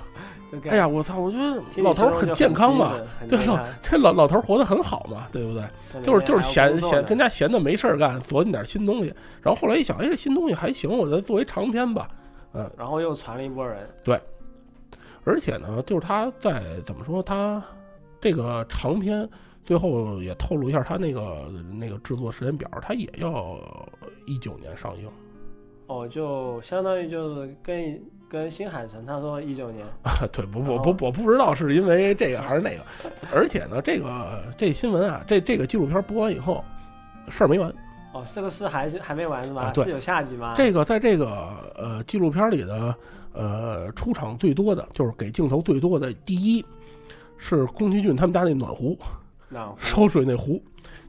[0.70, 1.20] 哎呀，我操！
[1.20, 2.94] 我觉得老头儿很健康嘛，
[3.28, 5.64] 对老这老老头儿活得很好嘛，对不对？
[6.02, 9.14] 就是就是闲闲跟家闲的没事儿干，琢磨点新东西。
[9.42, 12.08] 然后后来一想，哎，这新东西还行，我再做一长篇吧。
[12.54, 14.18] 嗯然后又传了一波人，对
[15.26, 17.62] 而且呢，就是他在怎么说，他
[18.22, 19.28] 这个长片
[19.66, 23.58] 最后也透露一下他那个那个制作时间表，他也要
[24.26, 25.10] 一九年上映。
[25.88, 29.86] 哦，就相当于就是跟跟新海诚他说一九年，
[30.32, 32.84] 对，不不不，我不知道是因为这个还是那个。
[33.32, 36.64] 而且呢，这个这新闻啊，这这个纪录片播完以后，
[37.30, 37.70] 事儿没完。
[38.14, 39.74] 哦，这个事还是还没完是吧？
[39.76, 40.54] 是有下集吗？
[40.56, 42.96] 这个在这个呃纪录片里的
[43.34, 46.66] 呃出场最多的就是给镜头最多的，第一
[47.38, 49.25] 是宫崎骏他们家那暖壶那
[49.78, 50.62] 烧水那壶，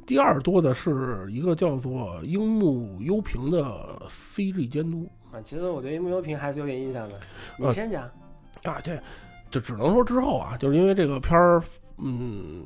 [0.06, 7.18] 第二多的是一个叫做樱木优平的 CG 监督啊，其实我对樱木优平还是有点印象的。
[7.58, 8.04] 你呃先讲，
[8.64, 8.98] 啊，这
[9.50, 11.62] 就只能说之后啊，就是因为这个片儿。
[11.98, 12.62] 嗯，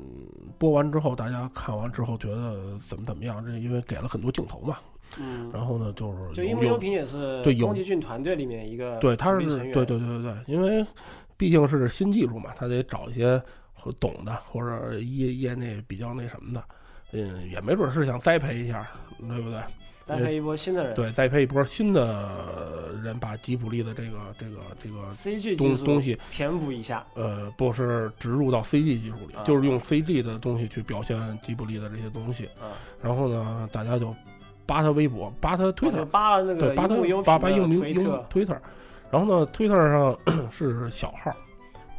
[0.57, 3.41] 播完之后，大家看完之后觉得怎么怎么样？
[3.45, 4.77] 这因为给了很多镜头嘛，
[5.17, 10.85] 嗯，然后呢，就是就樱木优有平也是对宫崎骏团队里面一个对，他是对对对对对，因为
[11.37, 13.41] 毕竟是新技术嘛，他得找一些
[13.93, 16.61] 懂的或者业业内比较那什么的，
[17.13, 18.85] 嗯，也没准是想栽培一下，
[19.19, 19.61] 对不对？
[20.03, 20.93] 栽培一波新的人。
[20.95, 27.05] 对，栽培一波新的人，把吉卜力的这个这个这个，CG 东东西，填补一下。
[27.13, 32.49] 呃，不是植入到 CG 技术里，啊就是用 CG 的东西去表现吉卜力的这些东西。
[32.61, 34.13] 嗯，然后呢，大家就
[34.65, 38.61] 扒他微博，扒他推特扒了那对，扒他扒扒平樱木樱木的推特，推特，
[39.11, 40.17] 然后呢，推特上
[40.51, 41.31] 是小号，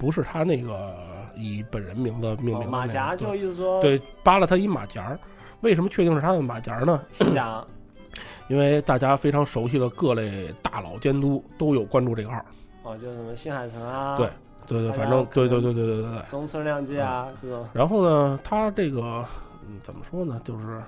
[0.02, 0.92] 不是他那个
[1.36, 5.16] 以本人名字命名的哦马甲，就意思说，对，扒了他一马甲儿。
[5.60, 7.00] 为什么确定是他的马甲呢？
[7.08, 7.64] 请讲。
[8.48, 12.44] 因为大家非常熟悉的各类大佬监督都有关注这个号。
[12.82, 14.28] 哦，就是什么新海诚啊，对
[14.66, 16.22] 对对，反正对对对对对对对。
[16.28, 17.64] 中村亮介啊这种。
[17.72, 19.24] 然后呢，他这个
[19.68, 20.40] 嗯，怎么说呢？
[20.42, 20.82] 就是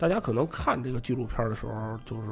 [0.00, 1.72] 大家可能看这个纪录片的时候，
[2.06, 2.26] 就是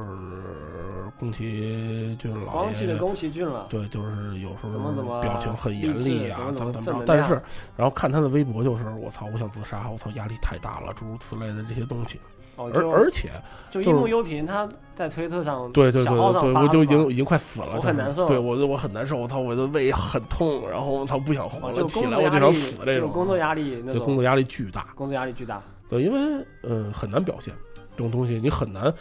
[1.18, 2.98] 宫崎骏老光记得爷。
[2.98, 7.04] 宫崎骏了，对，就是有时候怎么怎么表情很严厉啊，怎么怎么着。
[7.07, 7.40] 但是，
[7.76, 12.18] 然后看他的微博，就是我操，我想自杀，我操，压力太大了，诸如此类的这些东西。
[12.57, 13.31] 哦，而而且，
[13.70, 23.09] 就是就樱木优品他在推特上，对对对对，发我就已经已经快死了，就是我很难受对我我很难受，我操，我的胃很痛，然后我操不想活哦，了，就起来我就想死，这种。
[23.09, 25.62] 就工作压力，对工作压力巨大，工作压力巨大。
[25.88, 27.55] 对，因为呃很难表现
[27.92, 28.92] 这种东西，你很难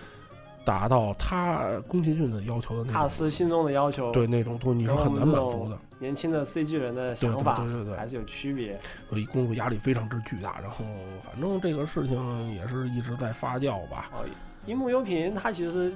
[0.65, 5.78] 达到他宫崎骏的要求的那大种，师心中的要求，对那种东西你是很难满足的。
[6.00, 8.80] 年轻的 CG 人的想法对对对还是有区别。
[9.10, 10.86] 所以工作压力非常之巨大，然后
[11.23, 14.10] 反正这个事情也是一直在发酵吧。
[14.13, 14.23] 哦，
[14.65, 15.91] 樱木优品他其实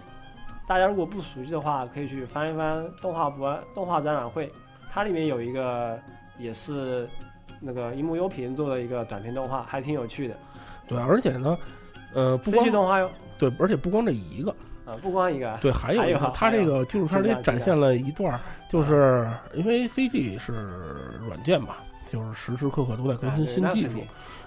[0.67, 4.51] 大家如果不熟悉的话，可以去翻一翻动画博动画展览会，
[4.89, 5.99] 它里面有一个
[6.39, 7.07] 也是
[7.61, 10.35] 那个樱木优平做的一个短片动画，还挺有趣的。
[10.87, 11.57] 对，而且呢，
[12.13, 14.51] 呃，不光动画哟，对，而且不光这一个，
[14.85, 20.51] 啊，不光一个，对，还有一个，他这个纪录片里展现了一段，就是因为 CG 是
[21.25, 23.99] 软件嘛，就是时时刻刻都在更新新技术。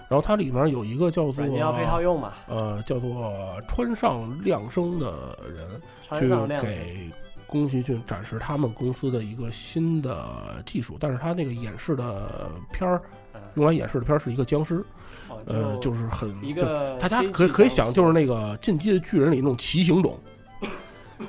[0.07, 3.33] 然后它里面有一个叫做你要配套用嘛，呃，叫做
[3.67, 5.81] 川上亮生的人
[6.19, 6.27] 去
[6.61, 7.09] 给
[7.47, 13.01] 宫崎骏展示他们公司的一个新的技术，但是他那个演示的片儿，
[13.33, 14.83] 嗯用来演示的片儿是一个僵尸，
[15.29, 20.19] 哦，呃，就是很就一个大家可以可以想，就是那个《进击的巨人》里那种骑行种，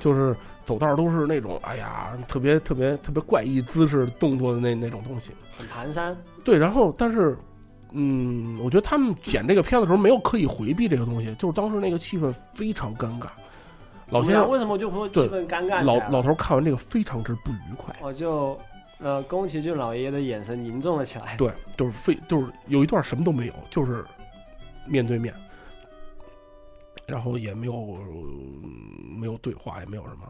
[0.00, 5.30] 就是走道都是那种哎呀，特别特别特别怪异姿势动作的那那种东西。
[5.72, 7.36] 很蹒跚，对，然后但是，
[7.92, 13.28] 嗯，我觉得他们剪这个片子的时候没有刻意回避这个东西，就是当时那个气氛非常尴尬。
[14.10, 16.10] 老先生，为什么就会气对氛尴尬起老？
[16.10, 17.94] 老头看完这个非常之不愉快。
[18.00, 18.58] 我就
[18.98, 21.36] 呃，宫崎骏老爷爷的眼神凝重了起来。
[21.36, 24.04] 对，就是非就是有一段什么都没有，就是
[24.86, 25.34] 面对面，
[27.06, 30.22] 然后也没有、嗯没有对话，也没有什么，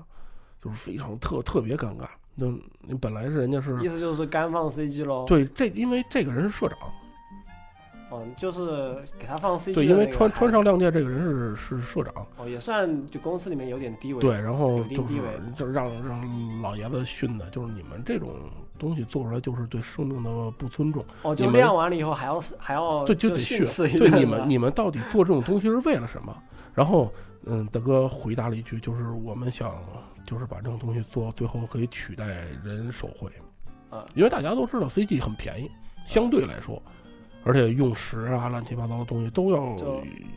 [0.63, 2.07] 就是非常特特别尴尬。
[2.35, 2.47] 那
[2.81, 6.79] 你本来是人家是意思就是干放 CG 喽。，对这，因为这个人是社长，
[8.27, 14.21] 嗯，就是给他放 CG 对，因为的那个孩子川川上亮介这个人是是社长，哦，也算就公司里面有点地位。
[14.21, 15.15] 对，，然后就是
[15.57, 18.35] 就让让老爷子训的，就是你们这种
[18.79, 23.63] 东西做出来就是对生命的不尊重，哦，就你们亮完了以后还要还要对，就得训
[23.99, 26.37] 对你们，你们到底做这种东西是为了什么？
[26.75, 27.11] 然后，
[27.45, 29.75] 嗯，大哥回答了一句，就是我们想，
[30.25, 32.27] 就是把这种东西做，最后可以取代
[32.63, 33.31] 人手绘。
[33.89, 35.71] 啊因为大家都知道 CG 很便宜，
[36.05, 36.83] 相对来说，
[37.47, 39.77] 而且用时啊，乱七八糟的东西都要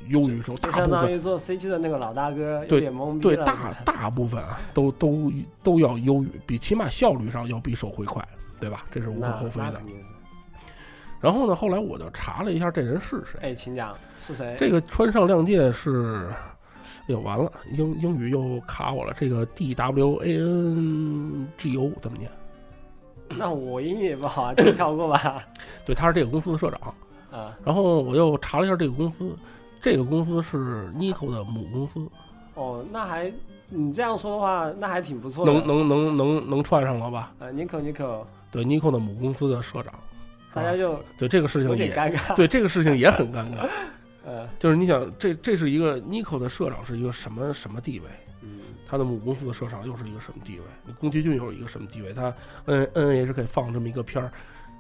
[0.10, 5.32] 优于手，就大部分相当于做 CG 的那个老大哥有对点懵逼对大大部分啊，都都
[5.64, 8.24] 都要优于，比起码效率上要比手绘快，
[8.60, 8.86] 对吧？
[8.92, 9.82] 这是无可厚非的。
[11.20, 13.40] 然后呢，后来我就查了一下这人是谁。
[13.42, 14.56] 哎，请讲是谁？
[14.60, 19.14] 这个川上亮介是，哎呦完了，英英语又卡我了。
[19.20, 22.32] 这个 D W A N G O 怎么念？
[23.38, 25.44] 那我英语也不好啊，就跳过吧。
[25.86, 26.94] 对，他是这个公司的社长。
[27.32, 29.36] 啊，然后我又查了一下这个公司，
[29.84, 32.10] 这个公司是 Nico 的母公司，
[32.56, 33.32] 哦，那还
[33.68, 35.54] 你这样说的话，那还挺不错的。
[35.54, 37.32] 能能能能能串上了吧？
[37.38, 39.94] 呃，Nico Nico，对，Nico 的母公司的社长，
[40.56, 42.36] 大家就对这个事情也尴尬。
[42.36, 43.70] 对这个事情也很尴尬。
[44.26, 48.08] 呃，就是你想，这这是一个 Nico 的社长是一个什么什么地位？
[48.90, 50.94] 嗯，他的母公司的社长又是一个什么地位？
[51.00, 52.12] 宫崎骏又是一个什么地位？
[52.12, 52.34] 他
[52.66, 54.32] N N H 可以放这么一个片儿，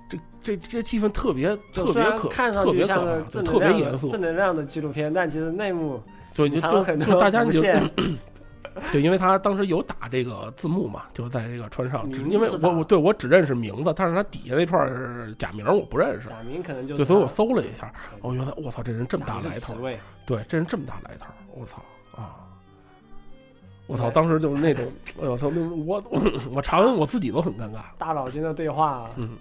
[0.09, 4.09] 这这这气氛特别特别可看上去特别可怕，像个特别严肃。
[4.09, 6.01] 正能量的纪录片，但其实内幕
[6.33, 7.91] 对，就就藏了很多就大家就伏线。
[8.91, 17.91] 对，因为他当时有打这个字幕嘛，就在这个船上，只因为我我对我只认识名字，但是他底下那串是假名我不认识，假名可能就是对，所以我搜了一下，
[18.21, 19.75] 我觉得我操，这人这么大来头
[20.25, 21.83] 对，这人这么大来头，我操
[22.15, 22.48] 啊！
[23.89, 24.09] 我操！
[24.11, 24.85] 当时就是那种，
[25.19, 25.49] 哎呦我操！
[25.49, 26.21] 那我我
[26.53, 29.09] 我查完我自己都很尴尬，大脑间的对话啊。
[29.15, 29.35] 嗯，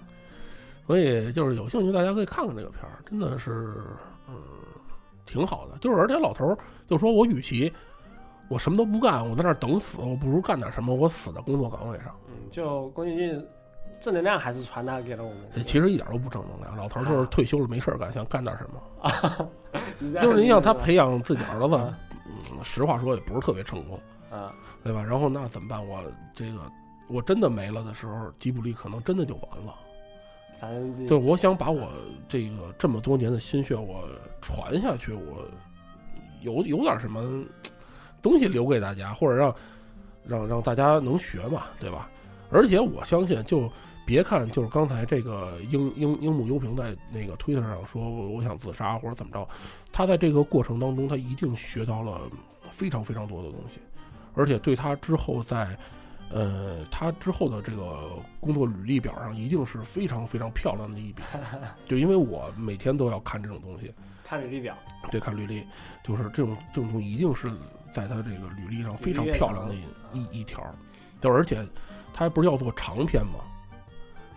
[0.86, 3.76] 所以就是有兴趣大家可以看看这个片儿，真的是
[4.26, 4.34] 嗯
[5.26, 5.76] 挺好的。
[5.82, 6.56] 就是而且老头儿
[6.88, 7.70] 就说我与其
[8.48, 12.06] 我什么都不干，我在那儿等死，我不如干点什么，我死在工作岗位上。
[12.28, 13.46] 嗯，就宫崎骏
[14.00, 15.40] 正能量还是传达给了我们。
[15.54, 19.48] 这其实一点都不正能量，老头儿就是退休了没事儿干，想干点什么。
[20.22, 24.00] 就是你想他培养自己儿子啊，嗯，实话说也不是特别成功。
[24.30, 25.02] 啊，对吧？
[25.02, 25.86] 然后那怎么办？
[25.86, 26.02] 我
[26.34, 26.70] 这个
[27.08, 29.74] 我真的没了的时候，吉卜力可能真的就完了。
[30.60, 31.88] 反正自己对，我想把我
[32.28, 34.08] 这个这么多年的心血我
[34.42, 35.46] 传下去，我
[36.42, 37.44] 有有点什么
[38.20, 39.54] 东西留给大家，或者让
[40.24, 42.10] 让让大家能学嘛，对吧？
[42.50, 43.70] 而且我相信，就
[44.04, 49.48] 别看就是刚才这个樱樱樱木优平在那个推特上说我想自杀或者怎么着，
[49.92, 52.22] 他在这个过程当中，他一定学到了
[52.70, 53.78] 非常非常多的东西，
[54.38, 55.76] 而且对他之后在
[56.30, 58.10] 呃他之后的这个
[58.40, 61.22] 工作履历表上一定是非常非常漂亮的一笔。
[61.84, 63.92] 就因为我每天都要看这种东西，
[64.24, 64.74] 看履历表，
[65.10, 65.66] 对，看履历，
[66.04, 67.50] 就是这种这种东西一定是
[67.90, 69.82] 在他这个履历上非常漂亮的一
[70.12, 70.64] 一一条，
[71.20, 71.66] 就而且
[72.14, 73.40] 他不是要做长篇吗？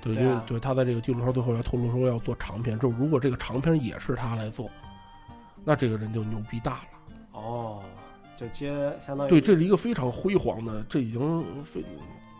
[0.01, 4.67] 对，因为对他在这个纪录片最后要透露说要做长篇，就如果这个长篇也是他来做，
[5.63, 6.87] 那这个人就牛逼大了。
[7.33, 7.83] 哦，
[8.41, 11.85] 就接相当于对，这是一个非常辉煌的，这已经非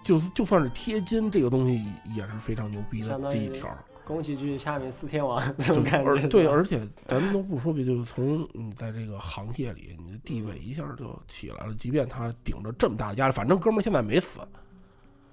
[0.04, 1.86] 就就算是贴金这个东西
[2.16, 3.70] 也是非常牛逼的这一条。
[4.04, 6.30] 宫崎骏下面四天王这种对，感。
[6.30, 11.74] 对，而且咱们都不说别，就是从你在这个行业里，你的地位一下就起来了。
[11.76, 14.40] 即便他顶着这么大的压力，反正哥们儿现在没死，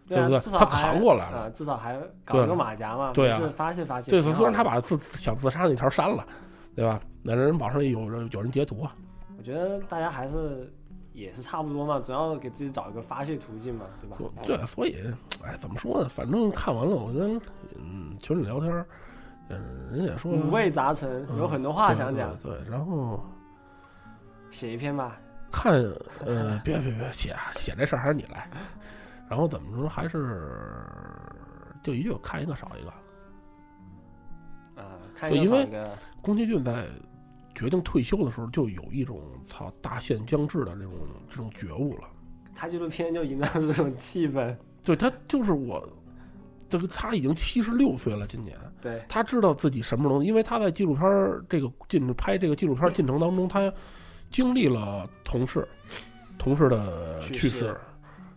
[0.07, 4.11] 对不对他扛过来了啊，至少还搞了个马甲嘛，对啊发泄发泄。
[4.11, 6.25] 对，虽然他把自想自杀那条删了，
[6.77, 7.01] 对吧？
[7.23, 8.95] 那人网上有人有人截图啊，
[9.39, 10.69] 我觉得大家还是
[11.13, 14.17] 也是差不多嘛，总要给自己找一个发泄途径嘛，对吧？
[14.19, 14.97] 所对，所以，
[15.45, 16.09] 哎，怎么说呢？
[16.09, 17.41] 反正看完了，我跟
[17.77, 18.85] 嗯群里聊天儿，
[19.49, 23.25] 嗯，人也说五味杂陈，嗯有很多话想讲，对，对然后
[24.51, 25.19] 写一篇吧。
[25.51, 25.73] 看，
[26.27, 28.51] 呃，别别别写写这事儿还是你来。
[29.29, 30.51] 然后怎么说，还是
[31.83, 32.91] 就一句看一个少一个。
[34.83, 36.87] 啊，看因为一个少一个，宫崎骏在
[37.59, 40.93] 决定退休的时候，就有一种操大限将至的这种
[41.29, 42.05] 这种觉悟了。
[42.55, 44.57] 他纪录片就营造这种气氛。
[44.85, 45.87] 对他就是我，
[46.69, 53.73] 这个他已经七十六岁了，今年对，他知道自己什么时候能，因为他在纪录片儿这个进拍这个纪录片儿进程当中，他
[54.31, 55.67] 经历了同事
[56.39, 57.77] 同事的去世，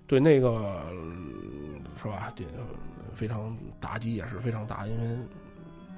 [0.08, 2.34] 对那个嗯是吧？
[2.36, 2.44] 这
[3.14, 5.06] 非常打击也是非常大，因为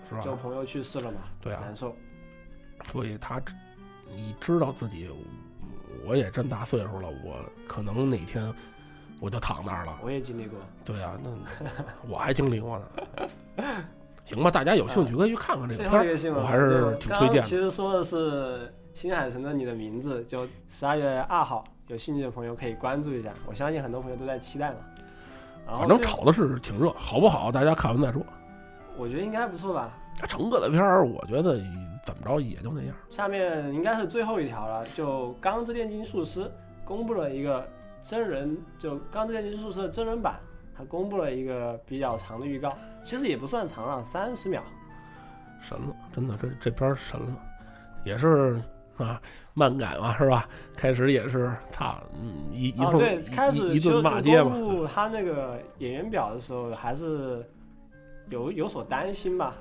[0.09, 0.21] 是吧？
[0.21, 1.95] 就朋友去世了嘛，对啊，难受。
[2.91, 3.53] 所以他知
[4.15, 5.09] 你知道自己，
[6.05, 7.35] 我也这么大岁数了，我
[7.67, 8.53] 可能哪天
[9.19, 9.97] 我就躺那儿了。
[10.03, 11.29] 我也经历过，对啊，那
[12.07, 12.85] 我还经历过呢。
[14.25, 17.47] 行吧，大家有兴趣可以去看看这个片儿，我还是挺推荐的。
[17.47, 23.33] 其实说的是新海诚的《你的名字》，就十二月二号，有兴趣的朋友可以关注一下。
[23.45, 24.77] 我相信很多朋友都在期待嘛。
[25.77, 27.51] 反正炒的是挺热，好不好？
[27.51, 28.21] 大家看完再说。
[28.97, 29.97] 我觉得应该不错吧。
[30.27, 31.59] 成哥的片儿，我觉得
[32.03, 32.95] 怎么着也就那样。
[33.09, 36.41] 下面应该是最后一条了，就《钢之炼金术师》
[36.85, 37.67] 公布了一个
[38.01, 40.39] 真人，就《钢之炼金术师》的真人版，
[40.77, 44.61] 它公布了一个比较长的预告，其实也不算长了，三十秒。
[45.59, 47.35] 神了，真的，这这片儿神了，
[48.03, 48.61] 也是
[48.97, 49.19] 啊，
[49.53, 50.47] 漫改嘛，是吧？
[50.75, 54.51] 开始也是，他，嗯，一一哦，对，开始一顿骂街嘛。
[54.51, 57.43] 公布他那个演员表的时候，还是
[58.33, 59.53] 有有所担心吧，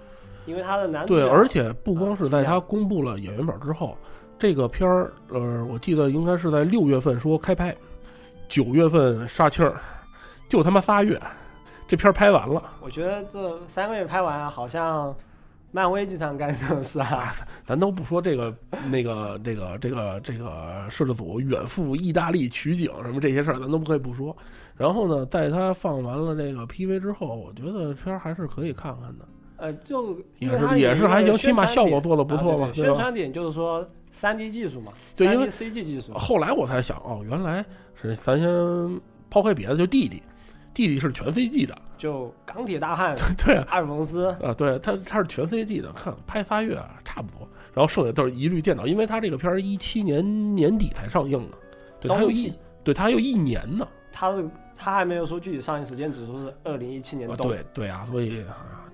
[0.46, 3.96] 因为他的男主对，而且不光是在啊他公布了演员表之后，
[4.38, 7.76] 这个片儿，呃，我记得应该是在六月份说开拍，
[8.48, 9.78] 九月份杀青儿，
[10.48, 11.20] 就他妈仨月，
[11.86, 15.14] 这片儿拍完了，我觉得这三个月拍完，好像
[15.72, 17.34] 漫威经常干这种事啊。
[17.64, 18.54] 咱都不说这个
[18.88, 24.36] 那个这个这个这个摄制组远赴意大利取景什么这些事儿，咱都不可以不说。
[24.76, 29.26] 然后呢，在他放完了这个 PV 之后，我觉得片儿还是可以看看的。
[29.56, 36.12] 呃，就也是也是还行，起码效果做的不错嘛，宣传点就是说三 D 技术嘛，对，因为 CG 技术。
[36.14, 37.64] 后来我才想，哦，原来
[37.94, 39.00] 是咱先
[39.30, 40.20] 抛开别的，就弟弟，
[40.74, 51.54] 弟弟是全 CG 的，就钢铁大汉， 对，阿尔冯斯啊，对他他是全 CG 的，看拍仨月差不多，然后剩下都是一律电脑，因为他这个片儿一七年年底才上映的，
[52.00, 54.44] 对，他有一，对他还有一年呢，他的
[54.76, 57.28] 他还没有说具体上映时间，只说是二零一七年。
[57.36, 58.44] 对对啊，所以。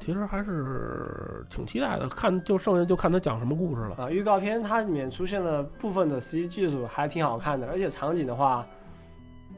[0.01, 4.09] 其实还是挺期待的，看就剩下就看他讲什么故事了啊！
[4.09, 8.65] 预告片它里面出现了部分的 CG 技术，还挺好看的，而且场景的话，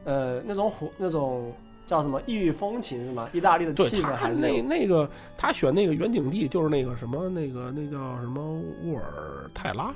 [0.04, 1.52] 呃，那种火那种
[1.90, 3.28] 叫什么异域风情是吗？
[3.32, 9.92] 意大利的气氛还是那那个他选那个远景地就是那个什么那个那叫什么沃尔泰拉，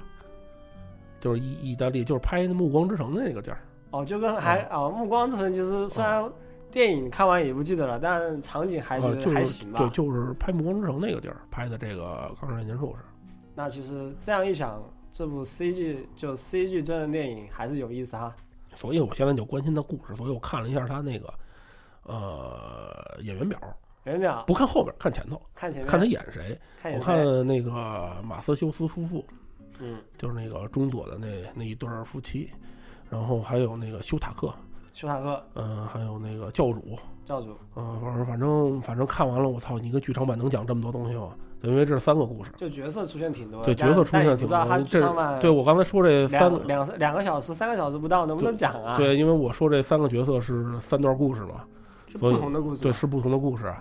[1.21, 3.59] 就是意意大利就是拍《暮光之城》的那个地儿
[3.93, 6.29] 哦，就跟还啊《暮光之城》其实虽然。
[6.71, 9.79] 电影看完也不记得了，但场景还觉得还行吧。
[9.79, 12.03] 对，就是拍《暮光之城》那个地儿拍的这个
[12.41, 13.03] 《钢之炼金术士》。
[13.55, 14.83] 那其实这样一想，
[15.13, 18.35] 这部 CG 就 CG 真人电影还是有意思哈。
[18.75, 21.33] 所以我现在就关心他故事，所以我看了一下他那个
[22.05, 23.59] 呃演员表。
[24.05, 25.41] 演员表不看后边，看前头。
[25.55, 25.91] 看前面。
[25.91, 26.59] 看他演谁？
[26.95, 29.25] 我看那个马斯修斯夫妇，
[29.79, 32.51] 嗯，就是那个中佐的那那一对夫妻，
[33.09, 34.53] 然后还有那个休塔克。
[34.93, 41.31] 休塔克，嗯，还有那个教主，教主，嗯，反正反正反正看完了，我操，你一个剧场版能讲这么多东西吗？
[41.63, 44.85] 因为这是三个故事，就角色出现挺多，对角色出现挺多。
[44.85, 48.99] 这对我刚才说这三个两两个小时、三个小时不到，能不能讲啊？
[48.99, 51.65] 对，因为我说这三个角色是三段故事嘛，
[52.19, 53.73] 不同的故事，对，是不同的故事。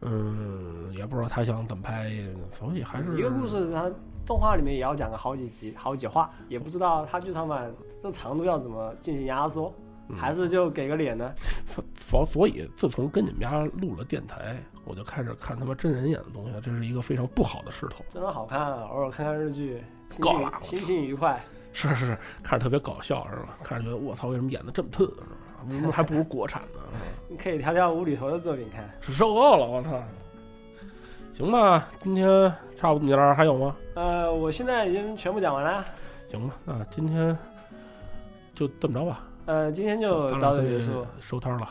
[0.00, 2.10] 嗯，也不知道他想怎么拍，
[2.50, 3.90] 所以还是一个故事，他
[4.24, 9.72] 动画里面也要讲个好几集、好几话，也不知道他剧场版这长度要怎么进行压缩。
[10.16, 11.30] 还是就给个脸呢？
[11.94, 14.56] 所所以，自从跟你们家录了电台，
[14.86, 18.02] 我就开始看他妈真人演的东西，这是一个非常不好的势头。
[18.08, 19.82] 真人好看，偶尔看看日剧，
[20.18, 21.38] 够了，心情愉快。
[21.74, 23.58] 是是是，看着特别搞笑，是吧？
[23.62, 25.26] 看着觉得我操，为什么演的这么特，是吧？
[25.92, 26.80] 还不如国产呢？
[27.28, 28.88] 你可以挑挑无厘头的作品看。
[29.00, 30.02] 是受够了，我操！
[31.34, 32.26] 行吧，今天
[32.76, 33.76] 差不多，你那儿还有吗？
[33.94, 35.84] 呃，我现在已经全部讲完了。
[36.30, 37.36] 行吧，那今天
[38.54, 39.24] 就这么着吧。
[39.46, 41.68] 呃，今天就到这结束，收摊了，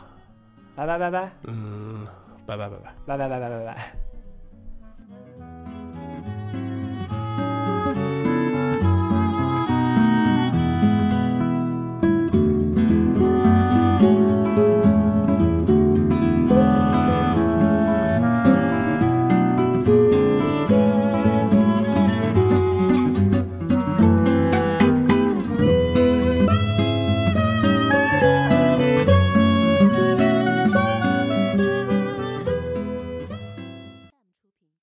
[0.74, 2.06] 拜拜拜拜，嗯，
[2.46, 4.07] 拜拜拜拜，拜拜拜拜拜拜。